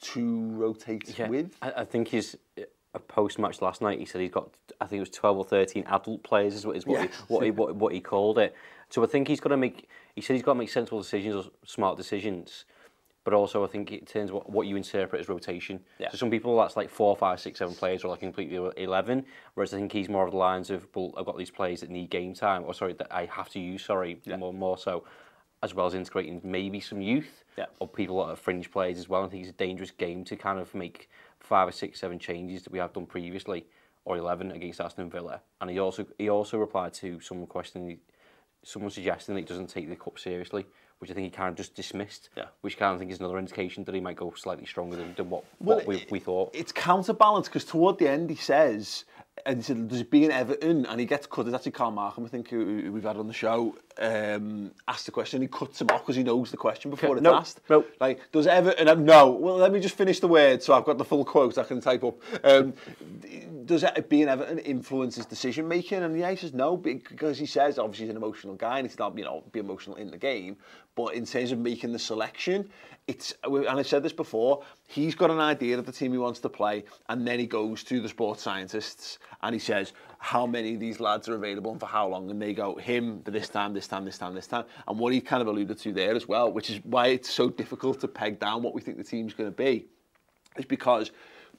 to 0.00 0.50
rotate 0.50 1.16
Yeah, 1.18 1.28
with. 1.28 1.56
I, 1.62 1.72
I 1.78 1.84
think 1.84 2.08
he's 2.08 2.36
a 2.94 2.98
post 2.98 3.38
match 3.38 3.60
last 3.60 3.82
night. 3.82 3.98
He 3.98 4.04
said 4.04 4.20
he's 4.20 4.30
got, 4.30 4.50
I 4.80 4.86
think 4.86 4.98
it 4.98 5.00
was 5.00 5.10
twelve 5.10 5.36
or 5.36 5.44
thirteen 5.44 5.84
adult 5.86 6.22
players, 6.22 6.54
is 6.54 6.66
what 6.66 6.76
is 6.76 6.86
what, 6.86 7.02
he, 7.02 7.08
what, 7.28 7.44
he, 7.44 7.50
what 7.60 7.74
what 7.76 7.92
he 7.92 8.00
called 8.00 8.38
it. 8.38 8.54
So 8.90 9.02
I 9.02 9.06
think 9.06 9.28
he's 9.28 9.40
got 9.40 9.50
to 9.50 9.56
make. 9.56 9.88
He 10.14 10.20
said 10.20 10.34
he's 10.34 10.42
got 10.42 10.52
to 10.52 10.58
make 10.58 10.70
sensible 10.70 11.00
decisions 11.00 11.34
or 11.34 11.50
smart 11.66 11.96
decisions. 11.96 12.64
But 13.24 13.32
also, 13.32 13.64
I 13.64 13.68
think 13.68 13.90
it 13.90 14.06
turns 14.06 14.30
what, 14.30 14.50
what 14.50 14.66
you 14.66 14.76
interpret 14.76 15.18
as 15.18 15.30
rotation. 15.30 15.80
Yeah. 15.98 16.10
So 16.10 16.18
some 16.18 16.30
people 16.30 16.54
that's 16.58 16.76
like 16.76 16.90
four, 16.90 17.16
five, 17.16 17.40
six, 17.40 17.58
seven 17.58 17.74
players, 17.74 18.04
or 18.04 18.08
like 18.08 18.20
completely 18.20 18.56
eleven. 18.76 19.24
Whereas 19.54 19.72
I 19.72 19.78
think 19.78 19.92
he's 19.92 20.10
more 20.10 20.26
of 20.26 20.32
the 20.32 20.36
lines 20.36 20.68
of, 20.68 20.86
well, 20.94 21.12
I've 21.16 21.24
got 21.24 21.38
these 21.38 21.50
players 21.50 21.80
that 21.80 21.88
need 21.88 22.10
game 22.10 22.34
time, 22.34 22.64
or 22.66 22.74
sorry, 22.74 22.92
that 22.92 23.06
I 23.10 23.24
have 23.24 23.48
to 23.50 23.60
use. 23.60 23.82
Sorry, 23.82 24.20
more 24.38 24.52
more 24.52 24.76
so, 24.76 25.04
as 25.62 25.74
well 25.74 25.86
as 25.86 25.94
integrating 25.94 26.42
maybe 26.44 26.80
some 26.80 27.00
youth 27.00 27.44
Yeah. 27.56 27.64
or 27.78 27.88
people 27.88 28.18
that 28.26 28.32
are 28.32 28.36
fringe 28.36 28.70
players 28.70 28.98
as 28.98 29.08
well. 29.08 29.24
I 29.24 29.28
think 29.28 29.40
it's 29.44 29.50
a 29.50 29.56
dangerous 29.56 29.90
game 29.90 30.22
to 30.24 30.36
kind 30.36 30.58
of 30.58 30.74
make 30.74 31.08
five 31.44 31.68
or 31.68 31.72
six, 31.72 32.00
seven 32.00 32.18
changes 32.18 32.62
that 32.64 32.72
we 32.72 32.78
have 32.78 32.92
done 32.92 33.06
previously, 33.06 33.66
or 34.04 34.16
eleven 34.16 34.50
against 34.50 34.80
Aston 34.80 35.10
Villa. 35.10 35.40
And 35.60 35.70
he 35.70 35.78
also 35.78 36.06
he 36.18 36.28
also 36.28 36.58
replied 36.58 36.94
to 36.94 37.20
someone 37.20 37.46
questioning, 37.46 37.98
someone 38.62 38.90
suggesting 38.90 39.34
that 39.34 39.42
he 39.42 39.46
doesn't 39.46 39.68
take 39.68 39.88
the 39.88 39.96
cup 39.96 40.18
seriously, 40.18 40.66
which 40.98 41.10
I 41.10 41.14
think 41.14 41.24
he 41.24 41.30
kind 41.30 41.50
of 41.50 41.56
just 41.56 41.74
dismissed. 41.74 42.30
Yeah. 42.36 42.46
Which 42.62 42.76
kind 42.78 42.92
of 42.94 42.98
think 42.98 43.12
is 43.12 43.20
another 43.20 43.38
indication 43.38 43.84
that 43.84 43.94
he 43.94 44.00
might 44.00 44.16
go 44.16 44.32
slightly 44.36 44.66
stronger 44.66 44.96
than, 44.96 45.14
than 45.14 45.30
what, 45.30 45.44
Well, 45.60 45.78
what 45.78 45.86
we, 45.86 45.96
it- 45.96 46.10
we 46.10 46.18
thought. 46.18 46.50
It's 46.54 46.72
counterbalanced 46.72 47.50
because 47.50 47.64
toward 47.64 47.98
the 47.98 48.08
end 48.08 48.30
he 48.30 48.36
says, 48.36 49.04
and 49.46 49.56
he 49.56 49.62
said, 49.62 49.88
does 49.88 50.00
it 50.00 50.10
being 50.10 50.30
Everton? 50.30 50.86
And 50.86 51.00
he 51.00 51.06
gets 51.06 51.26
cut, 51.26 51.46
it's 51.46 51.54
actually 51.54 51.72
Carl 51.72 51.90
Markham, 51.90 52.24
I 52.24 52.28
think, 52.28 52.48
who, 52.48 52.90
we've 52.92 53.02
had 53.02 53.16
on 53.16 53.26
the 53.26 53.34
show, 53.34 53.76
um, 53.98 54.70
asked 54.88 55.06
the 55.06 55.12
question, 55.12 55.42
and 55.42 55.44
he 55.44 55.58
cuts 55.58 55.80
him 55.80 55.88
off 55.90 56.02
because 56.02 56.16
he 56.16 56.22
knows 56.22 56.50
the 56.50 56.56
question 56.56 56.90
before 56.90 57.10
okay, 57.10 57.16
it's 57.18 57.22
no, 57.22 57.34
asked. 57.34 57.60
No. 57.68 57.84
Like, 58.00 58.20
does 58.32 58.46
Everton... 58.46 59.04
No, 59.04 59.30
well, 59.30 59.56
let 59.56 59.72
me 59.72 59.80
just 59.80 59.96
finish 59.96 60.20
the 60.20 60.28
word 60.28 60.62
so 60.62 60.72
I've 60.74 60.84
got 60.84 60.98
the 60.98 61.04
full 61.04 61.24
quote 61.24 61.58
I 61.58 61.64
can 61.64 61.80
type 61.80 62.04
up. 62.04 62.16
Um, 62.42 62.74
does 63.66 63.82
it 63.82 64.08
being 64.08 64.28
Everton 64.28 64.58
influence 64.58 65.16
his 65.16 65.26
decision 65.26 65.68
making? 65.68 66.02
And 66.02 66.16
he 66.16 66.36
says 66.36 66.52
no 66.52 66.76
because 66.76 67.38
he 67.38 67.46
says 67.46 67.78
obviously 67.78 68.06
he's 68.06 68.10
an 68.10 68.16
emotional 68.16 68.54
guy 68.54 68.78
and 68.78 68.88
he's 68.88 68.98
not 68.98 69.16
you 69.16 69.24
know 69.24 69.44
be 69.52 69.60
emotional 69.60 69.96
in 69.96 70.10
the 70.10 70.18
game, 70.18 70.56
but 70.94 71.14
in 71.14 71.24
terms 71.24 71.52
of 71.52 71.58
making 71.58 71.92
the 71.92 71.98
selection, 71.98 72.68
it's 73.06 73.34
and 73.42 73.68
I've 73.68 73.86
said 73.86 74.02
this 74.02 74.12
before. 74.12 74.62
He's 74.86 75.14
got 75.14 75.30
an 75.30 75.40
idea 75.40 75.78
of 75.78 75.86
the 75.86 75.92
team 75.92 76.12
he 76.12 76.18
wants 76.18 76.40
to 76.40 76.48
play, 76.48 76.84
and 77.08 77.26
then 77.26 77.38
he 77.38 77.46
goes 77.46 77.82
to 77.84 78.00
the 78.00 78.08
sports 78.08 78.42
scientists 78.42 79.18
and 79.42 79.54
he 79.54 79.58
says 79.58 79.92
how 80.18 80.46
many 80.46 80.74
of 80.74 80.80
these 80.80 81.00
lads 81.00 81.28
are 81.28 81.34
available 81.34 81.70
and 81.70 81.80
for 81.80 81.86
how 81.86 82.08
long, 82.08 82.30
and 82.30 82.40
they 82.40 82.54
go 82.54 82.76
him 82.76 83.22
this 83.24 83.48
time, 83.48 83.74
this 83.74 83.86
time, 83.86 84.04
this 84.04 84.18
time, 84.18 84.34
this 84.34 84.46
time, 84.46 84.64
and 84.88 84.98
what 84.98 85.12
he 85.12 85.20
kind 85.20 85.42
of 85.42 85.48
alluded 85.48 85.78
to 85.78 85.92
there 85.92 86.14
as 86.14 86.26
well, 86.26 86.50
which 86.50 86.70
is 86.70 86.80
why 86.84 87.08
it's 87.08 87.30
so 87.30 87.50
difficult 87.50 88.00
to 88.00 88.08
peg 88.08 88.38
down 88.40 88.62
what 88.62 88.74
we 88.74 88.80
think 88.80 88.96
the 88.96 89.04
team's 89.04 89.34
going 89.34 89.50
to 89.50 89.56
be 89.56 89.86
is 90.56 90.64
because 90.64 91.10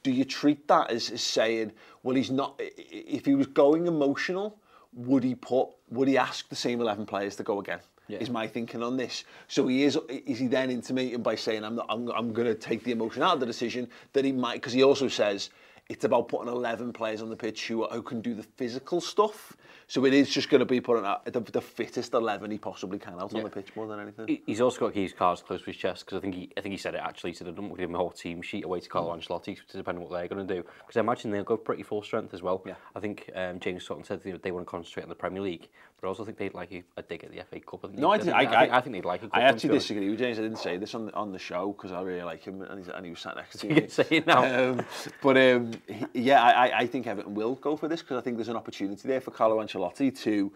do 0.06 0.12
you 0.12 0.24
treat 0.24 0.68
that 0.68 0.92
as, 0.92 1.10
as 1.10 1.22
saying, 1.22 1.72
well, 2.04 2.16
he's 2.16 2.30
not, 2.30 2.54
if 2.60 3.26
he 3.26 3.34
was 3.34 3.48
going 3.48 3.88
emotional, 3.88 4.56
would 4.94 5.24
he 5.24 5.34
put, 5.34 5.70
would 5.90 6.08
he 6.08 6.16
ask 6.16 6.48
the 6.48 6.56
same 6.56 6.80
11 6.80 7.08
players 7.08 7.36
to 7.38 7.44
go 7.44 7.60
again? 7.60 7.80
Yeah. 8.08 8.20
Is 8.20 8.30
my 8.30 8.46
thinking 8.46 8.84
on 8.84 8.98
this. 8.98 9.24
So 9.48 9.66
he 9.66 9.82
is, 9.82 9.98
is 10.08 10.38
he 10.38 10.46
then 10.46 10.70
intimating 10.70 11.24
by 11.24 11.34
saying, 11.34 11.64
I'm, 11.64 11.78
not, 11.78 11.88
I'm, 11.90 12.08
I'm 12.10 12.34
going 12.34 12.48
to 12.48 12.54
take 12.54 12.84
the 12.84 12.92
emotion 12.92 13.24
out 13.24 13.34
of 13.34 13.40
the 13.40 13.48
decision 13.48 13.88
that 14.14 14.24
he 14.24 14.32
might, 14.32 14.58
because 14.62 14.74
he 14.74 14.84
also 14.84 15.08
says, 15.08 15.50
it's 15.90 16.04
about 16.04 16.28
putting 16.28 16.50
11 16.50 16.94
players 16.94 17.24
on 17.24 17.32
the 17.32 17.36
pitch 17.36 17.68
who, 17.68 17.84
who 17.88 18.04
can 18.04 18.22
do 18.22 18.36
the 18.36 18.44
physical 18.44 19.02
stuff. 19.02 19.58
So 19.88 20.04
it 20.06 20.14
is 20.14 20.30
just 20.30 20.50
going 20.50 20.60
to 20.60 20.66
be 20.66 20.82
putting 20.82 21.06
out 21.06 21.26
the, 21.26 21.40
the 21.40 21.62
fittest 21.62 22.14
11 22.14 22.50
he 22.50 22.58
possibly 22.58 22.98
can 22.98 23.14
out 23.20 23.34
on 23.36 23.44
the 23.44 23.50
pitch 23.50 23.76
more 23.76 23.88
than 23.88 24.00
anything. 24.00 24.28
He- 24.28 24.42
He's 24.48 24.62
also 24.62 24.80
got 24.80 24.96
his 24.96 25.14
cards 25.14 25.42
close 25.44 25.60
to 25.62 25.68
his 25.68 25.76
chest 25.78 26.06
because 26.06 26.18
I 26.18 26.22
think 26.22 26.34
he, 26.36 26.50
I 26.58 26.62
think 26.62 26.72
he 26.72 26.78
said 26.78 26.96
it 26.96 27.02
actually. 27.04 27.32
He 27.32 27.36
said, 27.36 27.48
"I 27.48 27.52
don't 27.52 27.70
give 27.70 27.90
him 27.90 27.94
a 27.96 27.98
whole 28.00 28.10
team 28.12 28.42
sheet 28.42 28.64
away 28.66 28.80
to 28.80 28.90
Carlo 28.90 29.16
Ancelotti 29.16 29.58
to 29.68 29.78
depend 29.78 29.98
on 30.00 30.04
what 30.04 30.12
they're 30.12 30.28
going 30.28 30.46
to 30.48 30.54
do." 30.56 30.64
Because 30.80 30.98
I 30.98 31.02
imagine 31.02 31.30
they'll 31.32 31.44
go 31.44 31.58
pretty 31.58 31.84
full 31.84 32.02
strength 32.02 32.34
as 32.34 32.42
well. 32.42 32.64
Yeah. 32.66 32.74
I 32.96 33.00
think 33.00 33.30
um, 33.36 33.60
James 33.60 33.86
Sutton 33.86 34.04
said 34.04 34.24
they, 34.24 34.32
they 34.32 34.52
want 34.52 34.66
to 34.66 34.70
concentrate 34.72 35.04
on 35.04 35.10
the 35.10 35.16
Premier 35.16 35.42
League, 35.42 35.70
but 36.00 36.08
I 36.08 36.10
also 36.10 36.26
think 36.26 36.38
they'd 36.38 36.54
like 36.54 36.72
a, 36.74 36.84
a 36.98 37.02
dig 37.02 37.24
at 37.24 37.32
the 37.32 37.42
FA 37.50 37.60
Cup. 37.60 37.86
I 37.86 37.88
think 37.88 38.00
No, 38.00 38.12
I, 38.12 38.18
think, 38.20 38.34
I, 38.36 38.40
I, 38.42 38.46
think, 38.62 38.74
I 38.74 38.82
think 38.82 38.96
they'd 38.96 39.06
like 39.06 39.24
a. 39.24 39.30
I 39.32 39.42
actually 39.42 39.70
disagree 39.76 40.10
with 40.10 40.20
James. 40.20 40.38
I 40.40 40.42
didn't 40.44 40.60
say 40.60 40.78
this 40.78 40.94
on 40.94 41.06
the, 41.08 41.14
on 41.14 41.32
the 41.32 41.40
show 41.40 41.72
because 41.72 41.92
I 41.92 42.02
really 42.02 42.24
like 42.24 42.44
him 42.44 42.62
and, 42.62 42.80
he's, 42.80 42.90
and 42.90 43.06
he 43.06 43.12
was 43.12 43.20
sat 43.20 43.36
next 43.36 43.60
to 43.60 43.68
You 43.68 43.76
me. 43.76 43.82
can 43.82 43.90
say 43.90 44.06
it 44.12 44.28
now. 44.28 44.44
Um, 44.72 44.86
but 45.24 45.38
um, 45.38 45.72
he- 45.88 46.06
yeah, 46.22 46.44
I, 46.44 46.80
I- 46.80 46.88
think 46.88 47.08
Everton 47.08 47.34
will 47.34 47.56
go 47.56 47.76
for 47.78 47.88
this 47.88 48.02
because 48.02 48.18
I 48.18 48.22
think 48.22 48.38
there's 48.38 48.50
an 48.50 48.56
opportunity 48.58 49.08
there 49.08 49.22
for 49.22 49.32
Carlo 49.32 49.64
Ancelotti 49.64 50.16
to, 50.24 50.52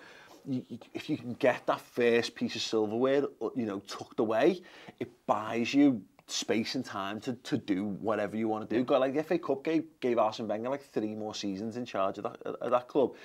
you- 0.46 0.66
you- 0.68 0.80
if 0.94 1.10
you 1.10 1.18
can 1.18 1.34
get 1.36 1.66
that 1.68 1.82
first 1.82 2.36
piece 2.36 2.56
of 2.56 2.62
silverware, 2.62 3.24
uh, 3.42 3.50
you 3.56 3.66
know, 3.66 3.80
tucked 3.88 4.20
away, 4.20 4.62
it 5.00 5.10
buys 5.26 5.74
you 5.74 6.02
space 6.28 6.76
and 6.76 6.86
time 6.86 7.20
to, 7.22 7.34
to 7.34 7.58
do 7.58 7.86
whatever 7.86 8.38
you 8.38 8.48
want 8.48 8.70
to 8.70 8.76
do. 8.76 8.84
Got 8.84 9.00
like 9.00 9.16
the 9.16 9.24
FA 9.24 9.40
Cup 9.40 9.64
gave 9.64 9.86
gave 10.00 10.20
Arsene 10.20 10.48
Wenger 10.48 10.70
like 10.70 10.84
three 10.84 11.16
more 11.16 11.34
seasons 11.34 11.76
in 11.76 11.86
charge 11.86 12.18
of 12.20 12.26
that 12.26 12.42
of 12.44 12.70
that 12.72 12.88
club. 12.88 13.16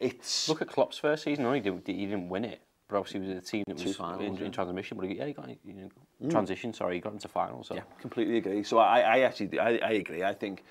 It's 0.00 0.48
Look 0.48 0.62
at 0.62 0.68
Klopp's 0.68 0.98
first 0.98 1.24
season. 1.24 1.44
No, 1.44 1.52
he 1.52 1.60
didn't, 1.60 1.86
he 1.86 2.06
didn't 2.06 2.30
win 2.30 2.44
it, 2.46 2.62
but 2.88 2.96
obviously 2.96 3.20
he 3.20 3.28
was 3.28 3.36
a 3.36 3.46
team 3.46 3.64
that 3.68 3.84
was 3.84 3.96
finals, 3.96 4.22
in, 4.22 4.34
yeah. 4.36 4.46
in 4.46 4.52
transmission. 4.52 4.96
But 4.96 5.08
he, 5.08 5.18
yeah, 5.18 5.26
he 5.26 5.34
got 5.34 5.48
you 5.62 5.74
know, 5.74 6.30
transition. 6.30 6.72
Sorry, 6.72 6.94
he 6.94 7.00
got 7.00 7.12
into 7.12 7.28
finals. 7.28 7.68
So. 7.68 7.74
Yeah, 7.74 7.82
completely 8.00 8.38
agree. 8.38 8.62
So 8.62 8.78
I, 8.78 9.00
I 9.00 9.18
actually, 9.20 9.58
I, 9.58 9.76
I 9.76 9.92
agree. 9.92 10.24
I 10.24 10.32
think, 10.32 10.64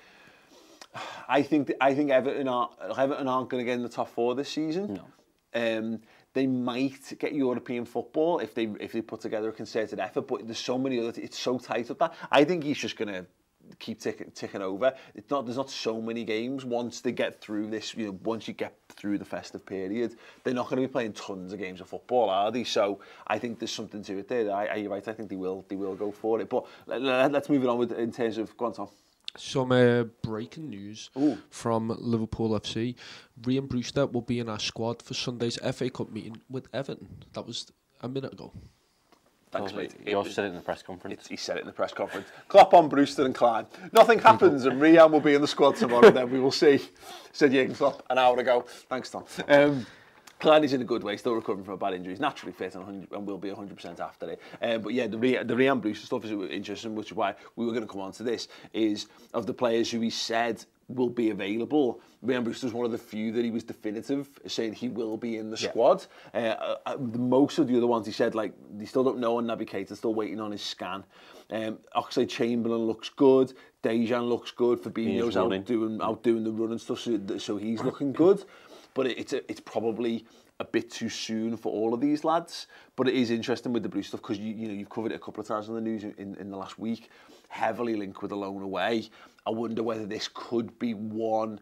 I 1.28 1.42
think, 1.42 1.72
I 1.80 1.94
think 1.94 2.10
Everton 2.10 2.48
are 2.48 2.70
Everton 2.98 3.28
aren't 3.28 3.48
going 3.48 3.60
to 3.60 3.64
get 3.64 3.74
in 3.74 3.82
the 3.84 3.88
top 3.88 4.08
four 4.08 4.34
this 4.34 4.48
season. 4.48 4.94
No. 4.94 5.04
Um, 5.52 6.00
they 6.32 6.46
might 6.46 7.18
get 7.18 7.32
European 7.32 7.84
football 7.84 8.38
if 8.38 8.54
they 8.54 8.64
if 8.80 8.92
they 8.92 9.00
put 9.00 9.20
together 9.20 9.48
a 9.48 9.52
concerted 9.52 9.98
effort. 9.98 10.26
But 10.28 10.46
there's 10.46 10.58
so 10.58 10.78
many 10.78 10.98
other. 11.00 11.12
It's 11.20 11.38
so 11.38 11.58
tight 11.58 11.90
up 11.90 11.98
that 11.98 12.14
I 12.30 12.44
think 12.44 12.64
he's 12.64 12.78
just 12.78 12.96
going 12.96 13.12
to 13.12 13.26
keep 13.78 14.00
ticking, 14.00 14.30
ticking 14.32 14.62
over. 14.62 14.94
It's 15.14 15.30
not 15.30 15.46
there's 15.46 15.56
not 15.56 15.70
so 15.70 16.00
many 16.00 16.24
games 16.24 16.64
once 16.64 17.00
they 17.00 17.12
get 17.12 17.40
through 17.40 17.68
this. 17.70 17.94
You 17.94 18.06
know, 18.06 18.18
once 18.24 18.48
you 18.48 18.54
get 18.54 18.74
through 18.88 19.18
the 19.18 19.24
festive 19.24 19.64
period, 19.64 20.16
they're 20.44 20.54
not 20.54 20.68
going 20.68 20.82
to 20.82 20.88
be 20.88 20.92
playing 20.92 21.12
tons 21.12 21.52
of 21.52 21.58
games 21.58 21.80
of 21.80 21.88
football, 21.88 22.28
are 22.30 22.50
they? 22.50 22.64
So 22.64 23.00
I 23.26 23.38
think 23.38 23.58
there's 23.58 23.72
something 23.72 24.02
to 24.04 24.18
it 24.18 24.28
there. 24.28 24.50
I, 24.52 24.76
you're 24.76 24.90
right. 24.90 25.06
I 25.06 25.12
think 25.12 25.28
they 25.28 25.36
will 25.36 25.64
they 25.68 25.76
will 25.76 25.94
go 25.94 26.10
for 26.10 26.40
it. 26.40 26.48
But 26.48 26.66
let, 26.86 27.32
let's 27.32 27.48
move 27.48 27.62
it 27.62 27.68
on 27.68 27.78
with 27.78 27.92
in 27.92 28.12
terms 28.12 28.38
of 28.38 28.56
go 28.56 28.66
on, 28.66 28.72
Tom. 28.72 28.88
Some 29.36 29.70
uh, 29.70 30.04
breaking 30.22 30.70
news 30.70 31.10
Ooh. 31.16 31.38
from 31.50 31.94
Liverpool 32.00 32.50
FC. 32.58 32.96
Rhian 33.42 33.68
Brewster 33.68 34.06
will 34.06 34.22
be 34.22 34.40
in 34.40 34.48
our 34.48 34.58
squad 34.58 35.02
for 35.02 35.14
Sunday's 35.14 35.56
FA 35.72 35.88
Cup 35.88 36.10
meeting 36.10 36.40
with 36.48 36.66
Everton. 36.72 37.24
That 37.34 37.46
was 37.46 37.70
a 38.02 38.08
minute 38.08 38.32
ago. 38.32 38.52
Thanks, 39.50 39.72
mate. 39.72 39.94
He 40.04 40.14
also 40.14 40.30
said 40.30 40.44
it 40.44 40.48
in 40.48 40.54
the 40.54 40.60
press 40.60 40.82
conference. 40.82 41.26
He 41.26 41.36
said 41.36 41.56
it 41.56 41.60
in 41.60 41.66
the 41.66 41.72
press 41.72 41.92
conference. 41.92 42.28
Klopp 42.46 42.72
on 42.72 42.88
Brewster 42.88 43.24
and 43.24 43.34
Clyne. 43.34 43.66
Nothing 43.92 44.20
happens, 44.20 44.64
and 44.64 44.80
Rhian 44.80 45.10
will 45.10 45.20
be 45.20 45.34
in 45.34 45.40
the 45.40 45.48
squad 45.48 45.74
tomorrow. 45.74 46.10
then 46.10 46.30
we 46.30 46.38
will 46.38 46.52
see. 46.52 46.80
Said 47.32 47.50
Jurgen 47.50 47.74
Klopp 47.74 48.04
an 48.10 48.18
hour 48.18 48.38
ago. 48.38 48.64
Thanks, 48.88 49.10
Tom. 49.10 49.24
Um, 49.48 49.86
Clyne 50.38 50.62
is 50.64 50.72
in 50.72 50.80
a 50.80 50.84
good 50.84 51.02
way, 51.02 51.16
still 51.16 51.34
recovering 51.34 51.64
from 51.64 51.74
a 51.74 51.76
bad 51.76 51.94
injury. 51.94 52.12
He's 52.12 52.20
naturally 52.20 52.52
fit 52.52 52.74
and, 52.76 53.06
and 53.12 53.26
will 53.26 53.38
be 53.38 53.50
100% 53.50 54.00
after 54.00 54.30
it. 54.30 54.40
Um, 54.62 54.82
but 54.82 54.94
yeah, 54.94 55.06
the, 55.08 55.18
Ri- 55.18 55.42
the 55.42 55.54
Rhian 55.54 55.82
Brewster 55.82 56.06
stuff 56.06 56.24
is 56.24 56.30
interesting, 56.30 56.94
which 56.94 57.10
is 57.10 57.16
why 57.16 57.34
we 57.56 57.66
were 57.66 57.72
going 57.72 57.86
to 57.86 57.92
come 57.92 58.00
on 58.00 58.12
to 58.12 58.22
this, 58.22 58.48
is 58.72 59.08
of 59.34 59.46
the 59.46 59.52
players 59.52 59.90
who 59.90 60.00
he 60.00 60.10
said 60.10 60.64
will 60.94 61.08
be 61.08 61.30
available. 61.30 62.00
Rhian 62.24 62.44
was 62.44 62.72
one 62.72 62.84
of 62.84 62.92
the 62.92 62.98
few 62.98 63.32
that 63.32 63.44
he 63.44 63.50
was 63.50 63.64
definitive, 63.64 64.28
saying 64.46 64.74
he 64.74 64.88
will 64.88 65.16
be 65.16 65.38
in 65.38 65.50
the 65.50 65.56
squad. 65.56 66.06
Uh, 66.34 66.36
uh, 66.36 66.76
uh, 66.86 66.96
most 66.98 67.58
of 67.58 67.66
the 67.66 67.76
other 67.76 67.86
ones 67.86 68.06
he 68.06 68.12
said, 68.12 68.34
like, 68.34 68.52
they 68.76 68.84
still 68.84 69.04
don't 69.04 69.18
know 69.18 69.38
on 69.38 69.46
Naby 69.46 69.68
Keita, 69.68 69.96
still 69.96 70.14
waiting 70.14 70.40
on 70.40 70.52
his 70.52 70.62
scan. 70.62 71.04
Um, 71.50 71.78
Oxlade 71.96 72.28
Chamberlain 72.28 72.82
looks 72.82 73.08
good. 73.08 73.54
Dejan 73.82 74.28
looks 74.28 74.50
good. 74.50 74.82
Fabinho's 74.82 75.36
out 75.36 75.64
doing, 75.64 76.00
out 76.02 76.22
doing 76.22 76.44
the 76.44 76.52
run 76.52 76.72
and 76.72 76.80
stuff, 76.80 77.00
so, 77.00 77.18
so 77.38 77.56
he's 77.56 77.82
looking 77.82 78.12
good. 78.12 78.44
But 78.92 79.06
it, 79.06 79.18
it's, 79.18 79.32
a, 79.32 79.50
it's 79.50 79.60
probably 79.60 80.26
a 80.60 80.64
bit 80.64 80.90
too 80.90 81.08
soon 81.08 81.56
for 81.56 81.72
all 81.72 81.94
of 81.94 82.00
these 82.00 82.22
lads. 82.22 82.66
But 82.94 83.08
it 83.08 83.14
is 83.14 83.30
interesting 83.30 83.72
with 83.72 83.82
the 83.82 83.88
Bruce 83.88 84.08
stuff 84.08 84.20
because 84.20 84.38
you, 84.38 84.54
you 84.54 84.68
know, 84.68 84.74
you've 84.74 84.90
covered 84.90 85.12
it 85.12 85.14
a 85.14 85.18
couple 85.18 85.40
of 85.40 85.48
times 85.48 85.68
in 85.68 85.74
the 85.74 85.80
news 85.80 86.04
in, 86.04 86.36
in 86.36 86.50
the 86.50 86.56
last 86.56 86.78
week. 86.78 87.10
Heavily 87.48 87.96
linked 87.96 88.22
with 88.22 88.30
a 88.30 88.36
loan 88.36 88.62
away. 88.62 89.08
I 89.50 89.52
wonder 89.52 89.82
whether 89.82 90.06
this 90.06 90.28
could 90.32 90.78
be 90.78 90.94
one 90.94 91.60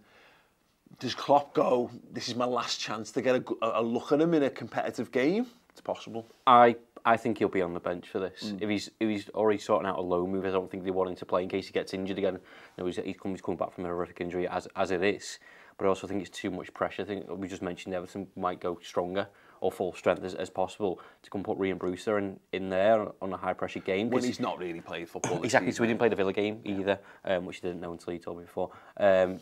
does 0.98 1.14
Klopp 1.14 1.54
go, 1.54 1.90
this 2.12 2.28
is 2.28 2.34
my 2.34 2.44
last 2.44 2.80
chance 2.80 3.12
to 3.12 3.22
get 3.22 3.36
a, 3.36 3.44
a 3.62 3.82
look 3.82 4.12
at 4.12 4.20
him 4.20 4.34
in 4.34 4.42
a 4.42 4.50
competitive 4.50 5.12
game? 5.12 5.46
It's 5.70 5.80
possible. 5.80 6.26
I 6.46 6.76
I 7.04 7.16
think 7.16 7.38
he'll 7.38 7.48
be 7.48 7.62
on 7.62 7.72
the 7.72 7.80
bench 7.80 8.08
for 8.08 8.18
this. 8.18 8.52
Mm. 8.52 8.62
If 8.62 8.68
he's 8.68 8.90
if 8.98 9.08
he's 9.08 9.28
already 9.30 9.58
sorting 9.58 9.88
out 9.88 9.98
a 9.98 10.02
low 10.02 10.26
move, 10.26 10.44
I 10.44 10.50
don't 10.50 10.70
think 10.70 10.84
they 10.84 10.90
want 10.90 11.10
him 11.10 11.16
to 11.16 11.26
play 11.26 11.44
in 11.44 11.48
case 11.48 11.66
he 11.66 11.72
gets 11.72 11.94
injured 11.94 12.18
again. 12.18 12.34
You 12.34 12.40
know, 12.78 12.86
he's, 12.86 12.96
he's, 12.96 13.16
coming, 13.16 13.36
he's 13.36 13.42
coming 13.42 13.58
back 13.58 13.72
from 13.72 13.84
a 13.84 13.88
horrific 13.88 14.20
injury 14.20 14.48
as 14.48 14.66
as 14.74 14.90
it 14.90 15.02
is. 15.02 15.38
But 15.76 15.84
I 15.84 15.88
also 15.88 16.08
think 16.08 16.20
it's 16.20 16.36
too 16.36 16.50
much 16.50 16.74
pressure. 16.74 17.02
I 17.02 17.04
think 17.04 17.26
we 17.30 17.46
just 17.46 17.62
mentioned 17.62 17.94
Everton 17.94 18.26
might 18.34 18.60
go 18.60 18.78
stronger 18.82 19.28
or 19.60 19.72
full 19.72 19.92
strength 19.94 20.22
as, 20.24 20.34
as 20.34 20.50
possible 20.50 21.00
to 21.22 21.30
come 21.30 21.42
put 21.42 21.58
Rhian 21.58 21.78
Brewster 21.78 22.18
in, 22.18 22.38
in 22.52 22.68
there 22.68 23.08
on 23.20 23.32
a 23.32 23.36
high 23.36 23.52
pressure 23.54 23.80
game. 23.80 24.08
When 24.10 24.18
'cause- 24.20 24.26
he's 24.26 24.40
not 24.40 24.58
really 24.58 24.80
played 24.80 25.08
football. 25.08 25.36
this 25.36 25.44
Exactly, 25.46 25.70
so 25.70 25.74
season, 25.76 25.82
we 25.82 25.86
didn't 25.88 25.98
play 26.00 26.08
the 26.08 26.16
Villa 26.16 26.32
game 26.32 26.60
either, 26.64 26.98
um, 27.24 27.44
which 27.46 27.56
you 27.56 27.62
didn't 27.68 27.80
know 27.80 27.92
until 27.92 28.12
you 28.12 28.18
told 28.18 28.38
me 28.38 28.44
before. 28.44 28.70
Um, 28.96 29.40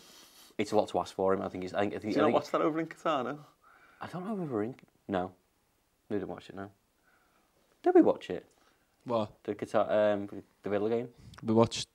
it's 0.58 0.72
a 0.72 0.76
lot 0.76 0.88
to 0.88 0.98
ask 1.00 1.14
for 1.14 1.34
him. 1.34 1.42
I 1.42 1.48
think. 1.48 1.64
He's, 1.64 1.74
I 1.74 1.80
think. 1.80 1.94
I 1.94 1.98
think, 1.98 2.14
Do 2.14 2.20
you 2.20 2.24
I, 2.26 2.28
not 2.30 2.32
think 2.40 2.42
watch 2.44 2.50
that 2.52 2.60
over 2.62 2.80
in 2.80 2.86
Qatar, 2.86 3.24
no? 3.24 3.38
I 4.00 4.06
don't 4.06 4.26
know 4.26 4.32
if 4.34 4.38
we 4.38 4.46
were 4.46 4.62
in. 4.62 4.74
No, 5.08 5.32
we 6.08 6.16
didn't 6.16 6.28
watch 6.28 6.48
it. 6.48 6.56
No. 6.56 6.70
Did 7.82 7.94
we 7.94 8.02
watch 8.02 8.30
it? 8.30 8.44
Well, 9.06 9.30
The 9.44 9.54
Qatar, 9.54 9.88
um, 10.14 10.28
the 10.62 10.70
Villa 10.70 10.88
game. 10.90 11.08
we 11.42 11.54
watched 11.54 11.88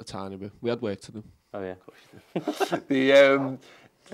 a 0.00 0.04
tiny 0.04 0.36
bit. 0.36 0.50
We 0.60 0.70
had 0.70 0.80
work 0.82 1.00
to 1.02 1.12
do. 1.12 1.24
Oh 1.54 1.60
yeah. 1.62 1.74
the 2.88 3.12
um, 3.12 3.58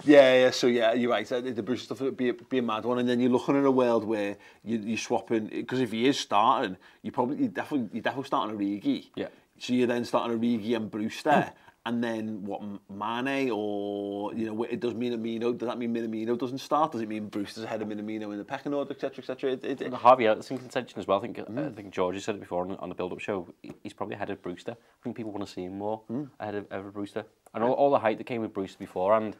Yeah, 0.04 0.44
yeah, 0.44 0.50
so 0.50 0.66
yeah, 0.66 0.92
you're 0.92 1.10
right. 1.10 1.30
Uh, 1.30 1.40
the 1.40 1.62
Bruce 1.62 1.82
stuff 1.82 2.00
would 2.00 2.16
be, 2.16 2.30
be 2.30 2.58
a 2.58 2.62
mad 2.62 2.84
one. 2.84 2.98
And 2.98 3.08
then 3.08 3.18
you're 3.18 3.30
looking 3.30 3.56
at 3.56 3.64
a 3.64 3.70
world 3.70 4.04
where 4.04 4.36
you, 4.62 4.78
you're 4.78 4.98
swapping, 4.98 5.46
because 5.46 5.80
if 5.80 5.92
he 5.92 6.06
is 6.06 6.18
starting, 6.18 6.76
you 7.02 7.12
probably, 7.12 7.38
you're 7.38 7.48
definitely, 7.48 7.88
you're 7.92 8.02
definitely 8.02 8.26
starting 8.26 8.56
Origi. 8.56 9.06
Yeah. 9.14 9.28
So 9.58 9.72
you're 9.72 9.86
then 9.86 10.04
starting 10.04 10.38
Origi 10.38 10.76
and 10.76 10.90
Bruce 10.90 11.22
there. 11.22 11.52
and 11.86 12.02
then 12.02 12.44
what 12.44 12.60
Mane 12.90 13.50
or 13.50 14.34
you 14.34 14.46
know 14.46 14.64
it 14.64 14.80
does 14.80 14.92
Minamino 14.92 15.56
does 15.56 15.68
that 15.68 15.78
mean 15.78 15.94
Minamino 15.94 16.36
doesn't 16.36 16.58
start 16.58 16.92
does 16.92 17.00
it 17.00 17.08
mean 17.08 17.28
Brewster's 17.28 17.62
ahead 17.62 17.80
of 17.80 17.88
Minamino 17.88 18.32
in 18.32 18.38
the 18.38 18.44
pecking 18.44 18.74
order 18.74 18.92
etc 18.92 19.22
etc 19.22 19.52
it, 19.52 19.64
it, 19.64 19.80
it. 19.80 19.92
Harvey, 19.92 20.26
that's 20.26 20.50
in 20.50 20.58
contention 20.58 20.98
as 20.98 21.06
well 21.06 21.18
I 21.18 21.22
think 21.22 21.38
uh, 21.38 21.44
mm. 21.44 21.72
I 21.72 21.74
think 21.74 21.92
George 21.92 22.22
said 22.22 22.34
it 22.34 22.40
before 22.40 22.62
on, 22.62 22.72
on 22.76 22.88
the 22.88 22.94
build 22.94 23.12
up 23.12 23.20
show 23.20 23.46
he's 23.82 23.92
probably 23.92 24.16
ahead 24.16 24.30
of 24.30 24.42
Brewster 24.42 24.72
I 24.72 25.02
think 25.04 25.16
people 25.16 25.30
want 25.30 25.46
to 25.46 25.52
see 25.52 25.62
him 25.62 25.78
more 25.78 26.02
mm. 26.10 26.28
ahead 26.40 26.56
of, 26.56 26.66
ahead 26.70 26.84
of 26.84 26.92
Brewster 26.92 27.24
and 27.54 27.62
all, 27.62 27.72
all 27.72 27.90
the 27.90 28.00
hype 28.00 28.18
that 28.18 28.24
came 28.24 28.42
with 28.42 28.52
Brewster 28.52 28.78
before 28.78 29.16
and 29.16 29.36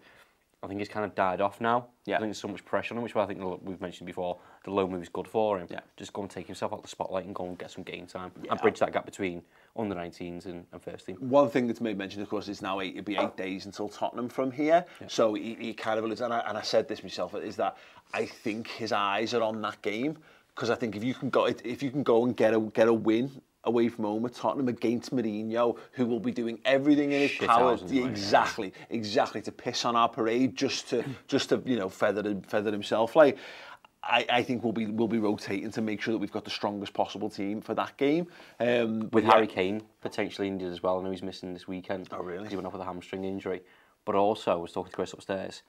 I 0.67 0.69
think 0.69 0.81
he's 0.81 0.89
kind 0.89 1.05
of 1.05 1.15
died 1.15 1.41
off 1.41 1.61
now. 1.61 1.87
Yeah. 2.07 2.17
I 2.17 2.19
think 2.19 2.31
there's 2.31 2.41
so 2.41 2.49
much 2.49 2.65
pressure 2.65 2.93
on 2.93 2.99
him, 2.99 3.05
which 3.05 3.15
I 3.15 3.25
think 3.25 3.41
we've 3.63 3.81
mentioned 3.81 4.07
before. 4.07 4.37
The 4.65 4.73
low 4.73 4.89
move 4.89 5.01
is 5.01 5.09
good 5.09 5.29
for 5.29 5.61
him. 5.61 5.69
Yeah. 5.71 5.79
Just 5.97 6.13
go 6.13 6.23
and 6.23 6.31
take 6.31 6.47
himself 6.47 6.73
out 6.73 6.83
the 6.83 6.89
spotlight 6.89 7.25
and 7.25 7.33
go 7.33 7.45
and 7.47 7.57
get 7.57 7.71
some 7.71 7.85
game 7.85 8.07
time 8.09 8.33
and 8.51 8.61
bridge 8.61 8.81
that 8.81 8.93
gap 8.93 9.07
between 9.07 9.43
under 9.77 9.95
19s 9.95 10.47
and, 10.47 10.67
and 10.73 10.83
first 10.83 11.07
team. 11.07 11.17
One 11.21 11.49
thing 11.49 11.69
that's 11.69 11.81
made 11.81 11.97
mention, 11.97 12.21
of 12.21 12.29
course, 12.29 12.49
is 12.49 12.63
now 12.63 12.81
eight, 12.81 12.97
it'll 12.97 13.05
be 13.05 13.17
eight 13.17 13.37
days 13.37 13.65
until 13.65 13.89
Tottenham 13.89 14.29
from 14.29 14.51
here. 14.51 14.85
So 15.07 15.35
he, 15.35 15.57
he 15.61 15.73
kind 15.73 16.01
of, 16.01 16.21
and 16.21 16.35
I, 16.35 16.41
and 16.41 16.59
I 16.59 16.63
said 16.63 16.89
this 16.89 17.05
myself, 17.05 17.37
is 17.37 17.55
that 17.57 17.77
I 18.13 18.27
think 18.27 18.67
his 18.67 18.91
eyes 18.91 19.35
are 19.35 19.43
on 19.43 19.63
that 19.63 19.81
game 19.83 20.19
because 20.57 20.71
I 20.71 20.75
think 20.75 20.97
if 20.97 21.05
you 21.05 21.15
can 21.15 21.31
go, 21.31 21.45
if 21.45 21.81
you 21.83 21.93
can 21.93 22.03
go 22.03 22.25
and 22.25 22.37
get 22.37 22.55
a 22.55 22.61
get 22.61 22.89
a 22.89 22.93
win 22.93 23.31
away 23.67 23.89
from 23.89 24.05
home 24.05 24.25
at 24.25 24.35
Tottenham 24.35 24.69
against 24.69 25.15
Mourinho, 25.15 25.77
who 25.93 26.07
will 26.07 26.21
be 26.21 26.33
doing 26.33 26.59
everything 26.65 27.13
in 27.13 27.21
his 27.21 27.33
Shit 27.33 27.49
power, 27.49 27.79
yeah, 27.89 28.07
exactly, 28.07 28.73
yeah. 28.79 28.97
exactly, 28.97 29.43
to 29.43 29.53
piss 29.53 29.85
on 29.85 29.97
our 29.97 30.09
parade 30.09 30.57
just 30.57 30.89
to 30.91 31.05
just 31.29 31.51
to 31.51 31.63
you 31.67 31.77
know 31.77 31.89
feather 31.89 32.37
feather 32.47 32.71
himself. 32.71 33.15
Like, 33.15 33.37
I, 34.03 34.25
I 34.31 34.43
think 34.43 34.63
we'll 34.63 34.73
be 34.73 34.87
we'll 34.87 35.09
be 35.09 35.19
rotating 35.19 35.71
to 35.73 35.83
make 35.83 36.01
sure 36.01 36.13
that 36.13 36.19
we've 36.19 36.33
got 36.33 36.45
the 36.45 36.51
strongest 36.51 36.95
possible 36.95 37.29
team 37.29 37.61
for 37.61 37.75
that 37.75 37.97
game. 37.97 38.29
Um, 38.61 39.11
With 39.13 39.25
yeah. 39.25 39.33
Harry 39.33 39.47
Kane 39.47 39.83
potentially 40.01 40.49
injured 40.49 40.73
as 40.73 40.83
well, 40.83 40.99
I 40.99 41.03
know 41.03 41.11
he's 41.11 41.23
missing 41.23 41.53
this 41.53 41.69
weekend. 41.69 42.09
Oh 42.13 42.23
really? 42.23 42.49
He 42.49 42.57
went 42.57 42.67
off 42.67 42.73
with 42.73 42.83
a 42.83 42.87
hamstring 42.87 43.25
injury. 43.25 43.63
But 44.05 44.15
also, 44.15 44.53
I 44.53 44.55
was 44.55 44.71
talking 44.71 44.91
to 44.91 44.97
Chris 44.97 45.13
upstairs. 45.13 45.63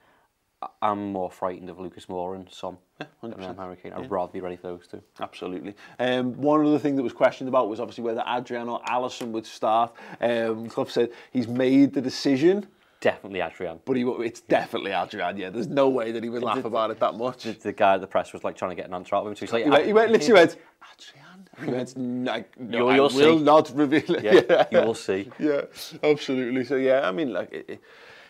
I'm 0.82 1.12
more 1.12 1.30
frightened 1.30 1.70
of 1.70 1.78
Lucas 1.78 2.06
Moura 2.06 2.34
and 2.34 2.50
Son 2.50 2.78
than 2.98 3.08
am 3.22 3.30
100%. 3.38 3.56
Harry 3.58 3.76
Kane. 3.76 3.92
I'd 3.92 4.10
rather 4.10 4.32
be 4.32 4.40
ready 4.40 4.56
for 4.56 4.62
those 4.68 4.88
two. 4.88 5.00
Absolutely. 5.20 5.74
Um, 6.00 6.32
one 6.34 6.66
other 6.66 6.80
thing 6.80 6.96
that 6.96 7.02
was 7.02 7.12
questioned 7.12 7.48
about 7.48 7.68
was 7.68 7.78
obviously 7.78 8.02
whether 8.02 8.24
Adrian 8.26 8.68
or 8.68 8.80
Alisson 8.82 9.30
would 9.30 9.46
start. 9.46 9.94
Um, 10.20 10.68
Klopp 10.68 10.90
said 10.90 11.10
he's 11.30 11.46
made 11.46 11.92
the 11.94 12.00
decision, 12.00 12.66
Definitely 13.00 13.40
Adrian. 13.40 13.78
but 13.84 13.96
he, 13.96 14.02
it's 14.02 14.40
definitely 14.40 14.90
Adrian. 14.90 15.36
Yeah, 15.36 15.50
there's 15.50 15.68
no 15.68 15.88
way 15.88 16.10
that 16.10 16.24
he 16.24 16.28
would 16.28 16.42
laugh 16.42 16.64
about 16.64 16.90
it 16.90 16.98
that 16.98 17.14
much. 17.14 17.44
The, 17.44 17.52
the 17.52 17.72
guy 17.72 17.94
at 17.94 18.00
the 18.00 18.08
press 18.08 18.32
was 18.32 18.42
like 18.42 18.56
trying 18.56 18.72
to 18.72 18.74
get 18.74 18.86
an 18.88 18.94
answer 18.94 19.14
out 19.14 19.22
of 19.22 19.28
him. 19.28 19.36
So 19.36 19.46
he's 19.46 19.52
like, 19.52 19.64
He 19.64 19.70
went, 19.70 19.86
he 19.86 19.92
went 19.92 20.10
literally 20.10 20.32
went, 20.40 20.56
Adrian? 20.92 21.48
He 21.64 21.70
went, 21.72 21.96
no, 21.96 22.44
no 22.58 22.78
You'll- 22.78 22.88
I 22.88 22.94
you'll 22.96 23.04
will 23.04 23.38
see." 23.38 23.44
not 23.44 23.70
reveal 23.76 24.16
it. 24.16 24.24
yeah, 24.50 24.66
you 24.72 24.78
will 24.86 24.94
see. 24.94 25.30
yeah, 25.38 25.60
absolutely. 26.02 26.64
So 26.64 26.74
yeah, 26.74 27.06
I 27.08 27.12
mean, 27.12 27.32
like, 27.32 27.52
it, 27.52 27.64
it, 27.68 27.80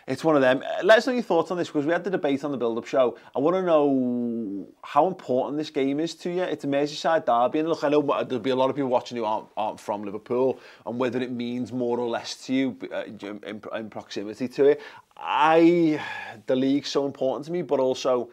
it's 0.09 0.23
one 0.23 0.35
of 0.35 0.41
them. 0.41 0.63
Uh, 0.65 0.83
Let 0.83 0.97
us 0.97 1.07
know 1.07 1.13
your 1.13 1.21
thoughts 1.21 1.51
on 1.51 1.57
this 1.57 1.67
because 1.67 1.85
we 1.85 1.93
had 1.93 2.03
the 2.03 2.09
debate 2.09 2.43
on 2.43 2.51
the 2.51 2.57
build-up 2.57 2.85
show. 2.85 3.15
I 3.35 3.39
want 3.39 3.55
to 3.55 3.61
know 3.61 4.67
how 4.83 5.05
important 5.07 5.57
this 5.57 5.69
game 5.69 5.99
is 5.99 6.15
to 6.15 6.31
you. 6.31 6.41
It's 6.41 6.63
a 6.63 6.67
Merseyside 6.67 7.25
derby, 7.27 7.59
and 7.59 7.69
look, 7.69 7.83
I 7.83 7.89
know 7.89 8.01
there'll 8.01 8.39
be 8.39 8.49
a 8.49 8.55
lot 8.55 8.71
of 8.71 8.75
people 8.75 8.89
watching 8.89 9.17
who 9.17 9.23
aren't, 9.23 9.45
aren't 9.55 9.79
from 9.79 10.03
Liverpool, 10.03 10.59
and 10.87 10.99
whether 10.99 11.21
it 11.21 11.31
means 11.31 11.71
more 11.71 11.99
or 11.99 12.09
less 12.09 12.43
to 12.47 12.53
you 12.53 12.77
uh, 12.91 13.03
in, 13.03 13.61
in 13.73 13.89
proximity 13.89 14.47
to 14.47 14.65
it. 14.65 14.81
I, 15.15 16.01
the 16.47 16.55
league's 16.55 16.89
so 16.89 17.05
important 17.05 17.45
to 17.45 17.51
me, 17.51 17.61
but 17.61 17.79
also 17.79 18.31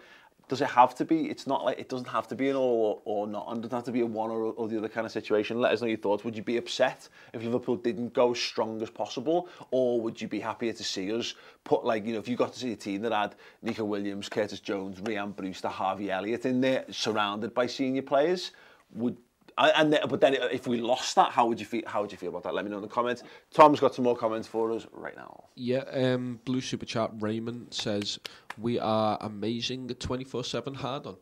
does 0.48 0.60
it 0.60 0.68
have 0.68 0.94
to 0.96 1.04
be? 1.04 1.28
It's 1.28 1.46
not 1.46 1.64
like 1.64 1.78
it 1.78 1.88
doesn't 1.88 2.08
have 2.08 2.28
to 2.28 2.36
be 2.36 2.48
an 2.48 2.56
all 2.56 3.02
or, 3.04 3.22
or 3.24 3.26
not, 3.26 3.48
and 3.50 3.62
doesn't 3.62 3.76
have 3.76 3.84
to 3.84 3.92
be 3.92 4.00
a 4.00 4.06
one 4.06 4.30
or, 4.30 4.52
or 4.52 4.68
the 4.68 4.78
other 4.78 4.88
kind 4.88 5.04
of 5.04 5.12
situation. 5.12 5.60
Let 5.60 5.72
us 5.72 5.80
know 5.80 5.88
your 5.88 5.96
thoughts. 5.96 6.24
Would 6.24 6.36
you 6.36 6.42
be 6.42 6.56
upset 6.56 7.08
if 7.32 7.42
Liverpool 7.42 7.76
didn't 7.76 8.12
go 8.12 8.32
as 8.32 8.38
strong 8.38 8.80
as 8.80 8.90
possible, 8.90 9.48
or 9.70 10.00
would 10.00 10.20
you 10.20 10.28
be 10.28 10.38
happier 10.38 10.72
to 10.72 10.84
see 10.84 11.12
us 11.12 11.34
put 11.64 11.84
like 11.84 12.06
you 12.06 12.12
know 12.12 12.18
if 12.18 12.28
you 12.28 12.36
got 12.36 12.52
to 12.52 12.58
see 12.58 12.72
a 12.72 12.76
team 12.76 13.02
that 13.02 13.12
had 13.12 13.34
Nico 13.62 13.84
Williams, 13.84 14.28
Curtis 14.28 14.60
Jones, 14.60 15.00
Ryan 15.00 15.32
Brewster, 15.32 15.68
Harvey 15.68 16.10
Elliott 16.10 16.46
in 16.46 16.60
there, 16.60 16.84
surrounded 16.90 17.52
by 17.52 17.66
senior 17.66 18.02
players? 18.02 18.52
Would 18.92 19.16
and 19.58 19.92
then, 19.92 20.00
but 20.08 20.20
then 20.20 20.34
if 20.34 20.66
we 20.66 20.80
lost 20.80 21.14
that, 21.16 21.32
how 21.32 21.46
would 21.46 21.58
you 21.58 21.66
feel? 21.66 21.82
How 21.86 22.02
would 22.02 22.12
you 22.12 22.18
feel 22.18 22.28
about 22.30 22.42
that? 22.44 22.54
Let 22.54 22.64
me 22.64 22.70
know 22.70 22.76
in 22.76 22.82
the 22.82 22.88
comments. 22.88 23.22
Tom's 23.52 23.80
got 23.80 23.94
some 23.94 24.04
more 24.04 24.16
comments 24.16 24.46
for 24.46 24.72
us 24.72 24.86
right 24.92 25.16
now. 25.16 25.44
Yeah, 25.54 25.84
um, 25.92 26.40
Blue 26.44 26.60
Super 26.60 26.86
Chat 26.86 27.10
Raymond 27.18 27.72
says 27.72 28.18
we 28.58 28.78
are 28.78 29.18
amazing. 29.20 29.88
Twenty 29.88 30.24
four 30.24 30.44
seven 30.44 30.74
hard 30.74 31.06
on. 31.06 31.16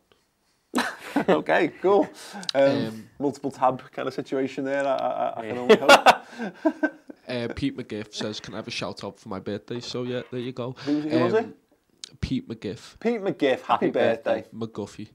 okay, 1.29 1.69
cool. 1.81 2.09
Um, 2.53 2.63
um, 2.63 3.09
multiple 3.19 3.51
tab 3.51 3.81
kind 3.91 4.07
of 4.07 4.13
situation 4.13 4.65
there. 4.65 4.85
I, 4.85 4.95
I, 4.95 5.39
I 5.39 5.47
can 5.47 5.57
only 5.57 5.77
hope. 5.77 5.91
uh, 7.27 7.47
Pete 7.55 7.77
McGiff 7.77 8.13
says, 8.13 8.39
"Can 8.39 8.53
I 8.53 8.57
have 8.57 8.67
a 8.67 8.71
shout 8.71 9.03
out 9.03 9.19
for 9.19 9.29
my 9.29 9.39
birthday?" 9.39 9.79
So 9.79 10.03
yeah, 10.03 10.21
there 10.31 10.41
you 10.41 10.51
go. 10.51 10.73
Who, 10.85 10.99
who 11.01 11.17
um, 11.17 11.23
was 11.23 11.33
it? 11.33 11.47
Pete 12.19 12.47
McGiff. 12.49 12.99
Pete 12.99 13.21
McGiff. 13.21 13.61
Happy, 13.61 13.87
Happy 13.87 13.89
birthday. 13.91 14.41
birthday. 14.41 14.47
McGuffey. 14.53 15.09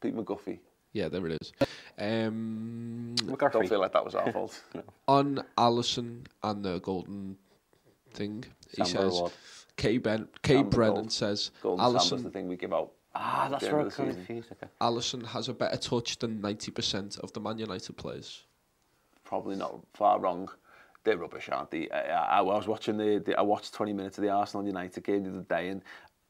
Pete 0.00 0.16
McGuffey. 0.16 0.58
Yeah, 0.92 1.08
there 1.08 1.26
it 1.26 1.42
is. 1.42 1.52
Um, 1.98 3.14
McCarthy. 3.24 3.58
Don't 3.58 3.68
feel 3.68 3.80
like 3.80 3.92
that 3.92 4.04
was 4.04 4.14
our 4.14 4.30
fault. 4.32 4.60
No. 4.74 4.82
On 5.06 5.44
Allison 5.56 6.26
and 6.42 6.64
the 6.64 6.80
golden 6.80 7.36
thing, 8.12 8.44
he 8.76 8.84
says, 8.84 9.16
Award. 9.16 9.32
Kay, 9.76 9.98
ben, 9.98 10.28
K 10.42 10.62
Brennan 10.62 10.94
gold. 10.94 11.12
says, 11.12 11.50
golden 11.62 11.84
Allison. 11.84 12.22
the 12.22 12.30
thing 12.30 12.48
we 12.48 12.56
give 12.56 12.72
out. 12.72 12.92
Ah, 13.14 13.48
that's 13.48 13.64
where 13.64 13.86
I 13.86 13.90
confused. 13.90 14.50
Okay. 14.52 14.66
Allison 14.80 15.22
has 15.22 15.48
a 15.48 15.54
better 15.54 15.76
touch 15.76 16.18
than 16.18 16.40
90% 16.42 17.20
of 17.20 17.32
the 17.32 17.40
Man 17.40 17.58
United 17.58 17.96
players. 17.96 18.42
Probably 19.22 19.54
not 19.56 19.80
far 19.94 20.18
wrong. 20.18 20.48
They're 21.04 21.16
rubbish, 21.18 21.48
aren't 21.52 21.70
they? 21.70 21.88
I, 21.90 22.00
I, 22.00 22.38
I 22.38 22.40
was 22.40 22.66
watching 22.66 22.96
the, 22.96 23.22
the, 23.24 23.38
I 23.38 23.42
watched 23.42 23.72
20 23.74 23.92
minutes 23.92 24.18
of 24.18 24.22
the 24.22 24.30
Arsenal 24.30 24.66
United 24.66 25.04
game 25.04 25.22
the 25.22 25.30
other 25.30 25.42
day 25.42 25.68
and, 25.68 25.82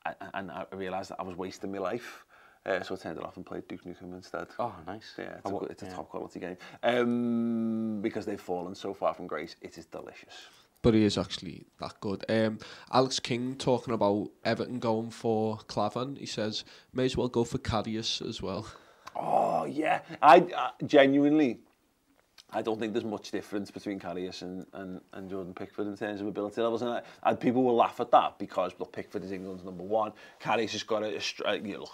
and, 0.04 0.16
and 0.34 0.50
I 0.50 0.66
realised 0.72 1.10
that 1.10 1.20
I 1.20 1.22
was 1.22 1.36
wasting 1.36 1.72
my 1.72 1.78
life. 1.78 2.24
Uh, 2.66 2.82
so 2.82 2.94
I 2.94 2.98
turned 2.98 3.18
it 3.18 3.24
off 3.24 3.36
and 3.36 3.44
played 3.44 3.68
Duke 3.68 3.84
Nukem 3.84 4.14
instead. 4.14 4.46
Oh, 4.58 4.74
nice. 4.86 5.12
Yeah, 5.18 5.36
it's, 5.38 5.50
a, 5.50 5.56
it's 5.64 5.82
a 5.82 5.90
top 5.90 6.08
quality 6.08 6.40
game. 6.40 6.56
Um, 6.82 8.00
because 8.00 8.24
they've 8.24 8.40
fallen 8.40 8.74
so 8.74 8.94
far 8.94 9.12
from 9.12 9.26
grace, 9.26 9.56
it 9.60 9.76
is 9.76 9.86
delicious. 9.86 10.34
But 10.80 10.94
he 10.94 11.04
is 11.04 11.16
actually 11.16 11.64
that 11.80 11.98
good. 12.00 12.24
Um, 12.28 12.58
Alex 12.92 13.18
King 13.18 13.56
talking 13.56 13.94
about 13.94 14.30
Everton 14.44 14.78
going 14.78 15.10
for 15.10 15.58
Klavan. 15.66 16.16
He 16.16 16.26
says, 16.26 16.64
may 16.92 17.06
as 17.06 17.16
well 17.16 17.28
go 17.28 17.44
for 17.44 17.58
Karius 17.58 18.26
as 18.26 18.42
well. 18.42 18.66
Oh, 19.16 19.64
yeah. 19.64 20.00
I 20.20 20.40
uh, 20.40 20.70
genuinely, 20.86 21.60
I 22.50 22.62
don't 22.62 22.78
think 22.78 22.92
there's 22.92 23.04
much 23.04 23.30
difference 23.30 23.70
between 23.70 23.98
Karius 23.98 24.42
and, 24.42 24.66
and, 24.74 25.00
and 25.12 25.30
Jordan 25.30 25.54
Pickford 25.54 25.86
in 25.86 25.96
terms 25.96 26.20
of 26.20 26.26
ability 26.26 26.60
levels. 26.60 26.82
And, 26.82 26.90
I, 26.90 27.02
and 27.22 27.40
people 27.40 27.62
will 27.62 27.76
laugh 27.76 28.00
at 28.00 28.10
that 28.10 28.38
because 28.38 28.72
well, 28.78 28.86
Pickford 28.86 29.24
is 29.24 29.32
England's 29.32 29.64
number 29.64 29.84
one. 29.84 30.12
Karius 30.40 30.72
has 30.72 30.82
got 30.82 31.02
a, 31.02 31.20
a 31.46 31.56
you 31.58 31.78
know, 31.78 31.86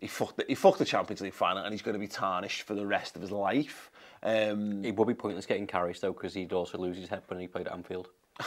he 0.00 0.06
fucked 0.06 0.36
the, 0.36 0.44
he 0.48 0.54
fucked 0.54 0.78
the 0.78 0.84
Champions 0.84 1.20
League 1.20 1.34
final 1.34 1.64
and 1.64 1.72
he's 1.72 1.82
going 1.82 1.94
to 1.94 1.98
be 1.98 2.08
tarnished 2.08 2.62
for 2.62 2.74
the 2.74 2.86
rest 2.86 3.16
of 3.16 3.22
his 3.22 3.30
life. 3.30 3.90
Um, 4.22 4.84
it 4.84 4.96
would 4.96 5.08
be 5.08 5.14
pointless 5.14 5.46
getting 5.46 5.66
Karius 5.66 6.00
though 6.00 6.12
because 6.12 6.34
he'd 6.34 6.52
also 6.52 6.78
lose 6.78 6.96
his 6.96 7.08
head 7.08 7.22
when 7.28 7.40
he 7.40 7.46
played 7.46 7.66
at 7.66 7.72
Anfield. 7.72 8.08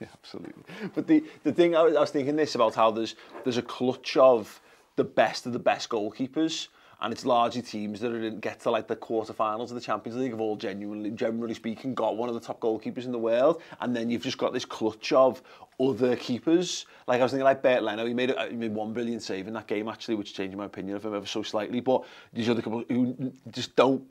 yeah, 0.00 0.08
absolutely. 0.12 0.62
But 0.94 1.06
the 1.06 1.24
the 1.42 1.52
thing 1.52 1.76
I 1.76 1.82
was, 1.82 1.96
I 1.96 2.00
was 2.00 2.10
thinking 2.10 2.36
this 2.36 2.54
about 2.54 2.74
how 2.74 2.90
there's 2.90 3.14
there's 3.42 3.58
a 3.58 3.62
clutch 3.62 4.16
of 4.16 4.60
the 4.96 5.04
best 5.04 5.46
of 5.46 5.52
the 5.52 5.58
best 5.58 5.88
goalkeepers 5.88 6.68
and 7.00 7.12
it's 7.12 7.24
largely 7.24 7.62
teams 7.62 8.00
that 8.00 8.10
didn't 8.10 8.40
get 8.40 8.60
to 8.60 8.70
like 8.70 8.86
the 8.86 8.96
quarterfinals 8.96 9.70
of 9.70 9.74
the 9.74 9.80
Champions 9.80 10.18
League 10.18 10.30
have 10.30 10.40
all 10.40 10.56
genuinely, 10.56 11.10
generally 11.10 11.54
speaking, 11.54 11.94
got 11.94 12.16
one 12.16 12.28
of 12.28 12.34
the 12.34 12.40
top 12.40 12.60
goalkeepers 12.60 13.04
in 13.04 13.12
the 13.12 13.18
world, 13.18 13.62
and 13.80 13.94
then 13.94 14.10
you've 14.10 14.22
just 14.22 14.38
got 14.38 14.52
this 14.52 14.64
clutch 14.64 15.12
of 15.12 15.42
other 15.80 16.16
keepers. 16.16 16.86
Like 17.06 17.20
I 17.20 17.24
was 17.24 17.32
thinking, 17.32 17.44
like 17.44 17.62
Bernd 17.62 17.84
Leno, 17.84 18.06
he 18.06 18.14
made 18.14 18.30
a, 18.30 18.48
he 18.48 18.56
made 18.56 18.74
one 18.74 18.92
brilliant 18.92 19.22
save 19.22 19.46
in 19.46 19.54
that 19.54 19.66
game 19.66 19.88
actually, 19.88 20.14
which 20.14 20.34
changed 20.34 20.56
my 20.56 20.66
opinion 20.66 20.96
of 20.96 21.04
him 21.04 21.14
ever 21.14 21.26
so 21.26 21.42
slightly. 21.42 21.80
But 21.80 22.04
these 22.32 22.48
other 22.48 22.62
couple 22.62 22.84
who 22.88 23.32
just 23.50 23.76
don't, 23.76 24.04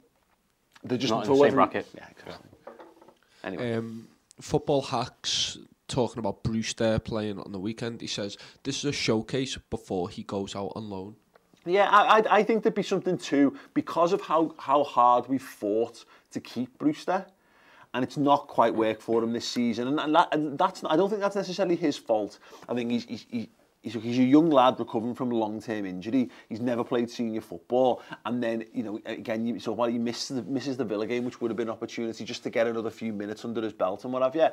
they're 0.83 0.97
just 0.97 1.11
not 1.11 1.25
in 1.25 1.31
the 1.31 1.39
same 1.39 1.53
bracket. 1.53 1.87
Yeah, 1.95 2.05
exactly. 2.09 2.49
Anyway, 3.43 3.73
um, 3.73 4.07
football 4.39 4.81
hacks 4.81 5.57
talking 5.87 6.19
about 6.19 6.43
Brewster 6.43 6.99
playing 6.99 7.39
on 7.39 7.51
the 7.51 7.59
weekend. 7.59 8.01
He 8.01 8.07
says 8.07 8.37
this 8.63 8.77
is 8.79 8.85
a 8.85 8.91
showcase 8.91 9.57
before 9.69 10.09
he 10.09 10.23
goes 10.23 10.55
out 10.55 10.73
on 10.75 10.89
loan. 10.89 11.15
Yeah, 11.65 11.87
I, 11.89 12.23
I 12.29 12.43
think 12.43 12.63
there'd 12.63 12.75
be 12.75 12.83
something 12.83 13.17
too 13.17 13.57
because 13.73 14.11
of 14.11 14.21
how, 14.21 14.53
how 14.57 14.83
hard 14.83 15.27
we 15.27 15.37
fought 15.37 16.03
to 16.31 16.41
keep 16.41 16.77
Brewster, 16.77 17.25
and 17.93 18.03
it's 18.03 18.17
not 18.17 18.47
quite 18.47 18.75
worked 18.75 19.01
for 19.01 19.23
him 19.23 19.31
this 19.31 19.47
season. 19.47 19.87
And, 19.87 19.99
and, 19.99 20.15
that, 20.15 20.27
and 20.33 20.57
that's 20.57 20.83
I 20.83 20.97
don't 20.97 21.09
think 21.09 21.21
that's 21.21 21.35
necessarily 21.35 21.75
his 21.75 21.95
fault. 21.95 22.39
I 22.67 22.73
think 22.73 22.91
he's 22.91 23.05
he's, 23.05 23.25
he's 23.29 23.47
he's 23.93 24.19
a 24.19 24.23
young 24.23 24.49
lad 24.49 24.77
recovering 24.79 25.15
from 25.15 25.31
a 25.31 25.35
long-term 25.35 25.85
injury. 25.85 26.29
He's 26.49 26.59
never 26.59 26.83
played 26.83 27.09
senior 27.09 27.41
football, 27.41 28.01
and 28.25 28.43
then 28.43 28.65
you 28.73 28.83
know 28.83 28.99
again, 29.05 29.45
you, 29.45 29.59
so 29.59 29.71
while 29.71 29.89
he 29.89 29.97
misses 29.97 30.35
the, 30.37 30.43
misses 30.43 30.75
the 30.75 30.85
Villa 30.85 31.07
game, 31.07 31.23
which 31.23 31.39
would 31.39 31.49
have 31.49 31.57
been 31.57 31.69
an 31.69 31.73
opportunity 31.73 32.25
just 32.25 32.43
to 32.43 32.49
get 32.49 32.67
another 32.67 32.89
few 32.89 33.13
minutes 33.13 33.45
under 33.45 33.61
his 33.61 33.73
belt 33.73 34.03
and 34.03 34.11
what 34.11 34.21
have 34.21 34.35
you. 34.35 34.49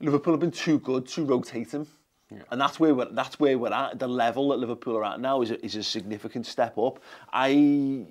Liverpool 0.00 0.32
have 0.32 0.40
been 0.40 0.50
too 0.50 0.78
good 0.78 1.06
to 1.08 1.24
rotate 1.24 1.72
him. 1.72 1.86
Yeah. 2.30 2.42
And 2.50 2.60
that's 2.60 2.78
where 2.78 2.94
we're 2.94 3.10
that's 3.10 3.40
where 3.40 3.58
we're 3.58 3.72
at. 3.72 3.98
The 3.98 4.06
level 4.06 4.50
that 4.50 4.58
Liverpool 4.58 4.96
are 4.96 5.04
at 5.04 5.20
now 5.20 5.42
is 5.42 5.50
a, 5.50 5.64
is 5.64 5.74
a 5.74 5.82
significant 5.82 6.46
step 6.46 6.78
up. 6.78 7.00
I, 7.32 8.04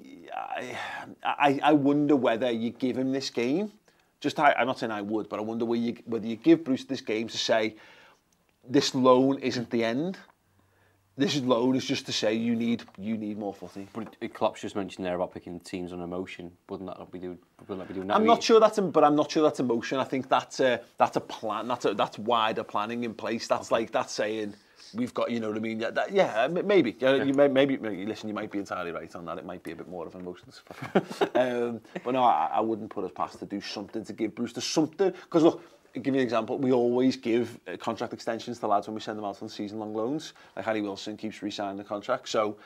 I 1.24 1.60
I 1.64 1.74
wonder 1.74 2.16
whether 2.16 2.52
you 2.52 2.72
give 2.72 2.98
him 2.98 3.12
this 3.12 3.30
game. 3.30 3.72
Just 4.20 4.40
I, 4.40 4.54
I'm 4.58 4.68
not 4.68 4.78
saying 4.80 4.92
I 4.92 5.02
would, 5.02 5.30
but 5.30 5.40
I 5.40 5.42
wonder 5.42 5.64
whether 5.64 5.82
you, 5.82 5.98
whether 6.06 6.28
you 6.28 6.36
give 6.36 6.66
Bruce 6.66 6.84
this 6.84 7.00
game 7.00 7.30
to 7.30 7.38
say 7.38 7.76
this 8.68 8.94
loan 8.94 9.40
isn't 9.40 9.70
the 9.70 9.84
end 9.86 10.18
this 11.20 11.36
is 11.36 11.44
loan 11.44 11.76
is 11.76 11.84
just 11.84 12.06
to 12.06 12.14
say 12.14 12.34
you 12.34 12.56
need 12.56 12.84
you 12.98 13.18
need 13.18 13.38
more 13.38 13.54
footy. 13.54 13.88
But 13.94 14.16
it, 14.22 14.34
Klopp's 14.34 14.62
just 14.62 14.76
mentioned 14.76 15.06
there 15.06 15.16
about 15.16 15.34
picking 15.34 15.60
teams 15.60 15.92
on 15.92 16.02
emotion. 16.02 16.52
Wouldn't 16.70 16.90
that 16.90 17.12
be 17.12 17.20
do? 17.20 17.38
Wouldn't 17.68 17.80
that 17.80 17.88
be 17.90 17.94
doing 17.94 18.08
that? 18.08 18.16
I'm 18.16 18.26
not 18.26 18.42
sure 18.42 18.60
that's, 18.60 18.80
but 18.80 19.04
I'm 19.04 19.16
not 19.16 19.30
sure 19.30 19.44
that's 19.44 19.60
emotion. 19.60 20.00
I 20.00 20.06
think 20.06 20.30
that's 20.30 20.62
a 20.62 20.82
that's 20.98 21.18
a 21.18 21.22
plan. 21.22 21.68
That's 21.68 21.86
a, 21.86 21.94
that's 21.94 22.18
wider 22.18 22.64
planning 22.64 23.04
in 23.04 23.14
place. 23.14 23.48
That's 23.48 23.72
okay. 23.72 23.82
like 23.82 23.92
that's 23.92 24.14
saying 24.14 24.56
we've 24.94 25.14
got 25.14 25.30
you 25.30 25.42
know 25.42 25.50
what 25.50 25.58
I 25.58 25.60
mean. 25.60 25.82
Yeah, 25.82 25.92
that, 25.92 26.14
yeah 26.14 26.48
maybe. 26.48 26.96
Yeah, 26.98 27.16
yeah. 27.16 27.24
You 27.24 27.34
may, 27.34 27.50
maybe, 27.50 27.78
maybe 27.78 28.06
listen. 28.06 28.30
You 28.30 28.36
might 28.36 28.50
be 28.50 28.60
entirely 28.60 28.92
right 28.92 29.14
on 29.14 29.26
that. 29.26 29.38
It 29.38 29.46
might 29.46 29.62
be 29.62 29.72
a 29.72 29.76
bit 29.76 29.90
more 29.90 30.08
of 30.08 30.16
an 30.16 30.22
emotion. 30.22 30.48
um, 31.36 31.82
but 32.04 32.12
no, 32.12 32.24
I, 32.24 32.50
I 32.54 32.60
wouldn't 32.62 32.90
put 32.90 33.04
us 33.04 33.12
past 33.14 33.40
to 33.40 33.46
do 33.46 33.60
something 33.60 34.06
to 34.06 34.14
give 34.14 34.36
Brewster 34.36 34.62
something 34.62 35.12
because 35.12 35.44
look 35.44 35.62
give 35.94 36.08
you 36.08 36.14
an 36.14 36.20
example, 36.20 36.58
we 36.58 36.72
always 36.72 37.16
give 37.16 37.60
uh, 37.68 37.78
contract 37.78 38.14
extensions 38.14 38.60
to 38.60 38.68
lads 38.68 38.88
when 38.88 38.96
we 38.96 39.02
send 39.02 39.18
them 39.18 39.26
out 39.26 39.42
on 39.42 39.50
season-long 39.50 39.94
loans. 39.94 40.34
Like 40.56 40.66
Harry 40.66 40.82
Wilson 40.82 41.18
keeps 41.18 41.42
re-signing 41.42 41.78
the 41.78 41.84
contract, 41.84 42.30
so 42.30 42.58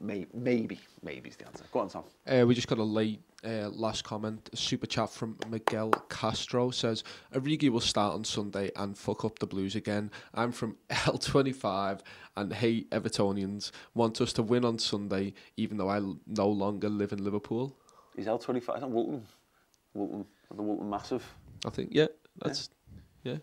may, 0.00 0.26
maybe, 0.32 0.80
maybe 1.02 1.30
is 1.30 1.36
the 1.36 1.46
answer. 1.46 1.64
Go 1.72 1.80
on, 1.80 1.88
Tom. 1.88 2.04
Uh, 2.26 2.44
we 2.46 2.54
just 2.54 2.68
got 2.68 2.78
a 2.78 2.84
late 2.84 3.20
uh, 3.44 3.68
last 3.70 4.04
comment. 4.04 4.48
A 4.52 4.56
super 4.56 4.86
chat 4.86 5.10
from 5.10 5.36
Miguel 5.48 5.90
Castro 6.08 6.70
says, 6.70 7.04
Origi 7.34 7.70
will 7.70 7.80
start 7.80 8.14
on 8.14 8.24
Sunday 8.24 8.70
and 8.76 8.96
fuck 8.96 9.24
up 9.24 9.38
the 9.38 9.46
Blues 9.46 9.74
again. 9.74 10.10
I'm 10.34 10.52
from 10.52 10.76
L25 10.90 12.00
and 12.36 12.52
hate 12.52 12.90
Evertonians. 12.90 13.70
Want 13.94 14.20
us 14.20 14.32
to 14.34 14.42
win 14.42 14.64
on 14.64 14.78
Sunday, 14.78 15.34
even 15.56 15.76
though 15.76 15.90
I 15.90 16.00
no 16.26 16.48
longer 16.48 16.88
live 16.88 17.12
in 17.12 17.24
Liverpool. 17.24 17.76
Is 18.16 18.26
L25. 18.26 18.56
Is 18.56 18.64
that 18.80 18.90
Woolton? 18.90 19.26
Woolton, 19.94 20.26
the 20.54 20.62
Woolton 20.62 20.90
Massive. 20.90 21.24
I 21.64 21.70
think, 21.70 21.90
yeah. 21.92 22.06
That's 22.42 22.70
yeah. 23.24 23.32
yeah. 23.32 23.38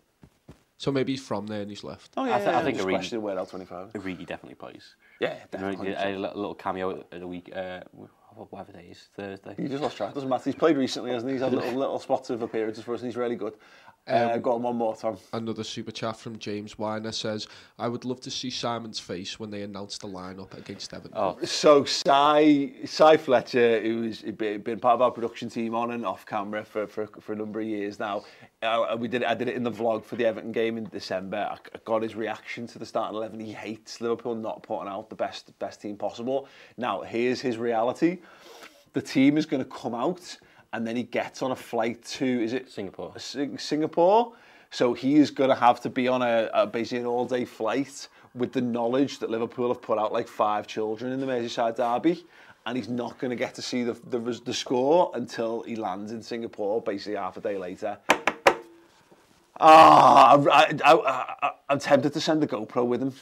So 0.77 0.91
maybe 0.91 1.13
he's 1.13 1.25
from 1.25 1.47
there 1.47 1.61
and 1.61 1.69
he's 1.69 1.83
left. 1.83 2.11
Oh 2.17 2.25
yeah, 2.25 2.35
I, 2.35 2.37
th- 2.37 2.49
yeah, 2.49 2.59
I 2.59 2.63
think 2.63 2.77
Origi, 2.79 3.19
where 3.19 3.35
L25. 3.37 3.93
Origi 3.93 4.25
definitely 4.25 4.55
plays. 4.55 4.95
Yeah, 5.21 5.35
definitely. 5.49 5.93
A, 5.93 6.15
a 6.15 6.17
little 6.17 6.55
cameo 6.55 6.99
at 7.11 7.19
the 7.19 7.27
week. 7.27 7.49
Uh, 7.55 7.79
whatever 8.49 8.73
day 8.73 8.87
is 8.91 9.07
Thursday. 9.15 9.55
He 9.57 9.67
just 9.67 9.81
lost 9.81 9.95
track. 9.95 10.13
Doesn't 10.13 10.27
matter. 10.27 10.43
He's 10.43 10.55
played 10.55 10.75
recently, 10.75 11.11
hasn't 11.11 11.29
he? 11.29 11.35
He's 11.35 11.43
had 11.43 11.53
little 11.53 11.71
little 11.79 11.99
spots 11.99 12.29
of 12.29 12.41
appearances 12.41 12.83
for 12.83 12.93
us, 12.93 13.01
and 13.01 13.07
he's 13.07 13.15
really 13.15 13.37
good. 13.37 13.53
Uh, 14.07 14.31
um, 14.33 14.41
got 14.41 14.55
on 14.55 14.61
one 14.61 14.75
more, 14.75 14.95
Tom. 14.95 15.17
Another 15.33 15.63
super 15.63 15.91
chat 15.91 16.17
from 16.17 16.37
James 16.37 16.77
Weiner 16.77 17.11
says, 17.11 17.47
I 17.79 17.87
would 17.87 18.05
love 18.05 18.21
to 18.21 18.31
see 18.31 18.51
Simon's 18.51 18.99
face 18.99 19.39
when 19.39 19.49
they 19.49 19.63
announce 19.63 19.97
the 19.97 20.07
lineup 20.07 20.55
against 20.55 20.93
Everton. 20.93 21.17
Oh. 21.17 21.39
So, 21.43 21.85
Cy, 21.85 22.71
Cy 22.85 23.17
Fletcher, 23.17 23.81
who's 23.81 24.21
been 24.21 24.79
part 24.79 24.93
of 24.93 25.01
our 25.01 25.09
production 25.09 25.49
team 25.49 25.73
on 25.73 25.91
and 25.91 26.05
off 26.05 26.23
camera 26.25 26.63
for, 26.63 26.85
for, 26.85 27.07
for 27.19 27.33
a 27.33 27.35
number 27.35 27.59
of 27.59 27.65
years 27.65 27.99
now, 27.99 28.23
uh, 28.61 28.95
we 28.99 29.07
did 29.07 29.21
it, 29.21 29.27
I 29.27 29.33
did 29.33 29.47
it 29.47 29.55
in 29.55 29.63
the 29.63 29.71
vlog 29.71 30.03
for 30.03 30.15
the 30.15 30.25
Everton 30.25 30.51
game 30.51 30.77
in 30.77 30.85
December. 30.85 31.47
I, 31.49 31.53
I 31.53 31.79
got 31.85 32.01
his 32.01 32.15
reaction 32.15 32.67
to 32.67 32.79
the 32.79 32.85
starting 32.85 33.15
11. 33.15 33.39
He 33.39 33.51
hates 33.51 34.01
Liverpool 34.01 34.35
not 34.35 34.63
putting 34.63 34.87
out 34.87 35.09
the 35.09 35.15
best, 35.15 35.57
best 35.59 35.81
team 35.81 35.97
possible. 35.97 36.47
Now, 36.77 37.01
here's 37.01 37.41
his 37.41 37.57
reality. 37.57 38.19
The 38.93 39.01
team 39.01 39.37
is 39.37 39.45
going 39.45 39.63
to 39.63 39.69
come 39.69 39.93
out 39.93 40.37
and 40.75 40.85
then 40.85 40.97
he 40.97 41.03
gets 41.03 41.41
on 41.41 41.51
a 41.51 41.55
flight 41.55 42.03
to 42.03 42.25
is 42.25 42.51
it 42.51 42.69
Singapore? 42.69 43.13
Singapore. 43.17 44.33
So 44.71 44.93
he 44.93 45.15
is 45.15 45.31
going 45.31 45.49
to 45.49 45.55
have 45.55 45.79
to 45.81 45.89
be 45.89 46.09
on 46.09 46.21
a, 46.21 46.49
a 46.53 46.67
basically 46.67 46.99
an 46.99 47.05
all-day 47.05 47.45
flight 47.45 48.09
with 48.33 48.51
the 48.51 48.59
knowledge 48.59 49.19
that 49.19 49.29
Liverpool 49.29 49.69
have 49.69 49.81
put 49.81 49.97
out 49.97 50.11
like 50.11 50.27
five 50.27 50.67
children 50.67 51.13
in 51.13 51.21
the 51.21 51.25
Merseyside 51.25 51.77
derby, 51.77 52.25
and 52.65 52.75
he's 52.75 52.89
not 52.89 53.17
going 53.19 53.29
to 53.29 53.37
get 53.37 53.55
to 53.55 53.61
see 53.61 53.83
the, 53.83 53.93
the 54.09 54.19
the 54.43 54.53
score 54.53 55.11
until 55.13 55.63
he 55.63 55.77
lands 55.77 56.11
in 56.11 56.21
Singapore, 56.21 56.81
basically 56.81 57.15
half 57.15 57.37
a 57.37 57.41
day 57.41 57.57
later. 57.57 57.97
Ah, 59.59 60.37
I, 60.51 60.77
I, 60.83 60.93
I, 60.93 61.51
I'm 61.69 61.79
tempted 61.79 62.13
to 62.13 62.21
send 62.21 62.41
the 62.41 62.47
GoPro 62.47 62.85
with 62.85 63.01
him, 63.01 63.13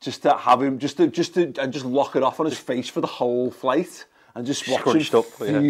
just 0.00 0.22
to 0.22 0.36
have 0.36 0.62
him, 0.62 0.78
just 0.78 0.98
to 0.98 1.06
just 1.08 1.34
to 1.34 1.52
and 1.58 1.72
just 1.72 1.84
lock 1.84 2.16
it 2.16 2.22
off 2.22 2.38
on 2.40 2.46
his 2.46 2.58
face 2.58 2.88
for 2.88 3.00
the 3.00 3.06
whole 3.06 3.50
flight, 3.50 4.06
and 4.34 4.46
just 4.46 4.68
watch 4.68 4.80
him 4.80 5.02
Scrunched 5.02 5.14
up, 5.14 5.26
yeah. 5.40 5.60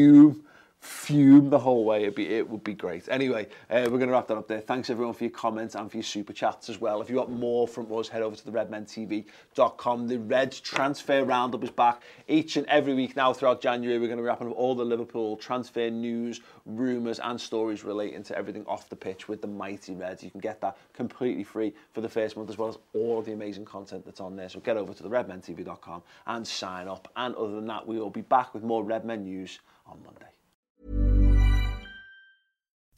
Fume, 0.80 1.50
the 1.50 1.58
whole 1.58 1.84
way. 1.84 2.02
It'd 2.02 2.14
be, 2.14 2.26
it 2.26 2.48
would 2.48 2.64
be 2.64 2.72
great. 2.72 3.08
Anyway, 3.08 3.46
uh, 3.68 3.82
we're 3.84 3.98
going 3.98 4.06
to 4.06 4.12
wrap 4.12 4.28
that 4.28 4.38
up 4.38 4.48
there. 4.48 4.60
Thanks 4.60 4.88
everyone 4.88 5.12
for 5.12 5.24
your 5.24 5.30
comments 5.30 5.74
and 5.74 5.90
for 5.90 5.98
your 5.98 6.04
super 6.04 6.32
chats 6.32 6.70
as 6.70 6.80
well. 6.80 7.02
If 7.02 7.10
you 7.10 7.16
want 7.16 7.30
more 7.30 7.68
from 7.68 7.92
us, 7.92 8.08
head 8.08 8.22
over 8.22 8.34
to 8.34 8.44
the 8.44 8.50
redmentv.com. 8.50 10.08
The 10.08 10.18
Reds 10.18 10.58
transfer 10.60 11.22
roundup 11.22 11.62
is 11.64 11.70
back 11.70 12.02
each 12.28 12.56
and 12.56 12.66
every 12.66 12.94
week 12.94 13.14
now 13.14 13.32
throughout 13.34 13.60
January. 13.60 13.98
We're 13.98 14.06
going 14.06 14.16
to 14.16 14.22
be 14.22 14.28
wrapping 14.28 14.48
up 14.48 14.56
all 14.56 14.74
the 14.74 14.84
Liverpool 14.84 15.36
transfer 15.36 15.90
news, 15.90 16.40
rumours 16.64 17.18
and 17.18 17.38
stories 17.38 17.84
relating 17.84 18.22
to 18.24 18.36
everything 18.36 18.64
off 18.66 18.88
the 18.88 18.96
pitch 18.96 19.28
with 19.28 19.42
the 19.42 19.48
mighty 19.48 19.94
Reds. 19.94 20.22
You 20.22 20.30
can 20.30 20.40
get 20.40 20.62
that 20.62 20.78
completely 20.94 21.44
free 21.44 21.74
for 21.92 22.00
the 22.00 22.08
first 22.08 22.38
month 22.38 22.48
as 22.48 22.56
well 22.56 22.70
as 22.70 22.78
all 22.94 23.18
of 23.18 23.26
the 23.26 23.32
amazing 23.32 23.66
content 23.66 24.06
that's 24.06 24.20
on 24.20 24.34
there. 24.34 24.48
So 24.48 24.60
get 24.60 24.78
over 24.78 24.94
to 24.94 25.02
the 25.02 25.10
redmentv.com 25.10 26.02
and 26.26 26.46
sign 26.46 26.88
up. 26.88 27.10
And 27.16 27.34
other 27.34 27.54
than 27.54 27.66
that, 27.66 27.86
we 27.86 27.98
will 27.98 28.08
be 28.08 28.22
back 28.22 28.54
with 28.54 28.62
more 28.62 28.82
Redmen 28.82 29.24
news 29.24 29.60
on 29.86 29.98
Monday. 30.04 30.29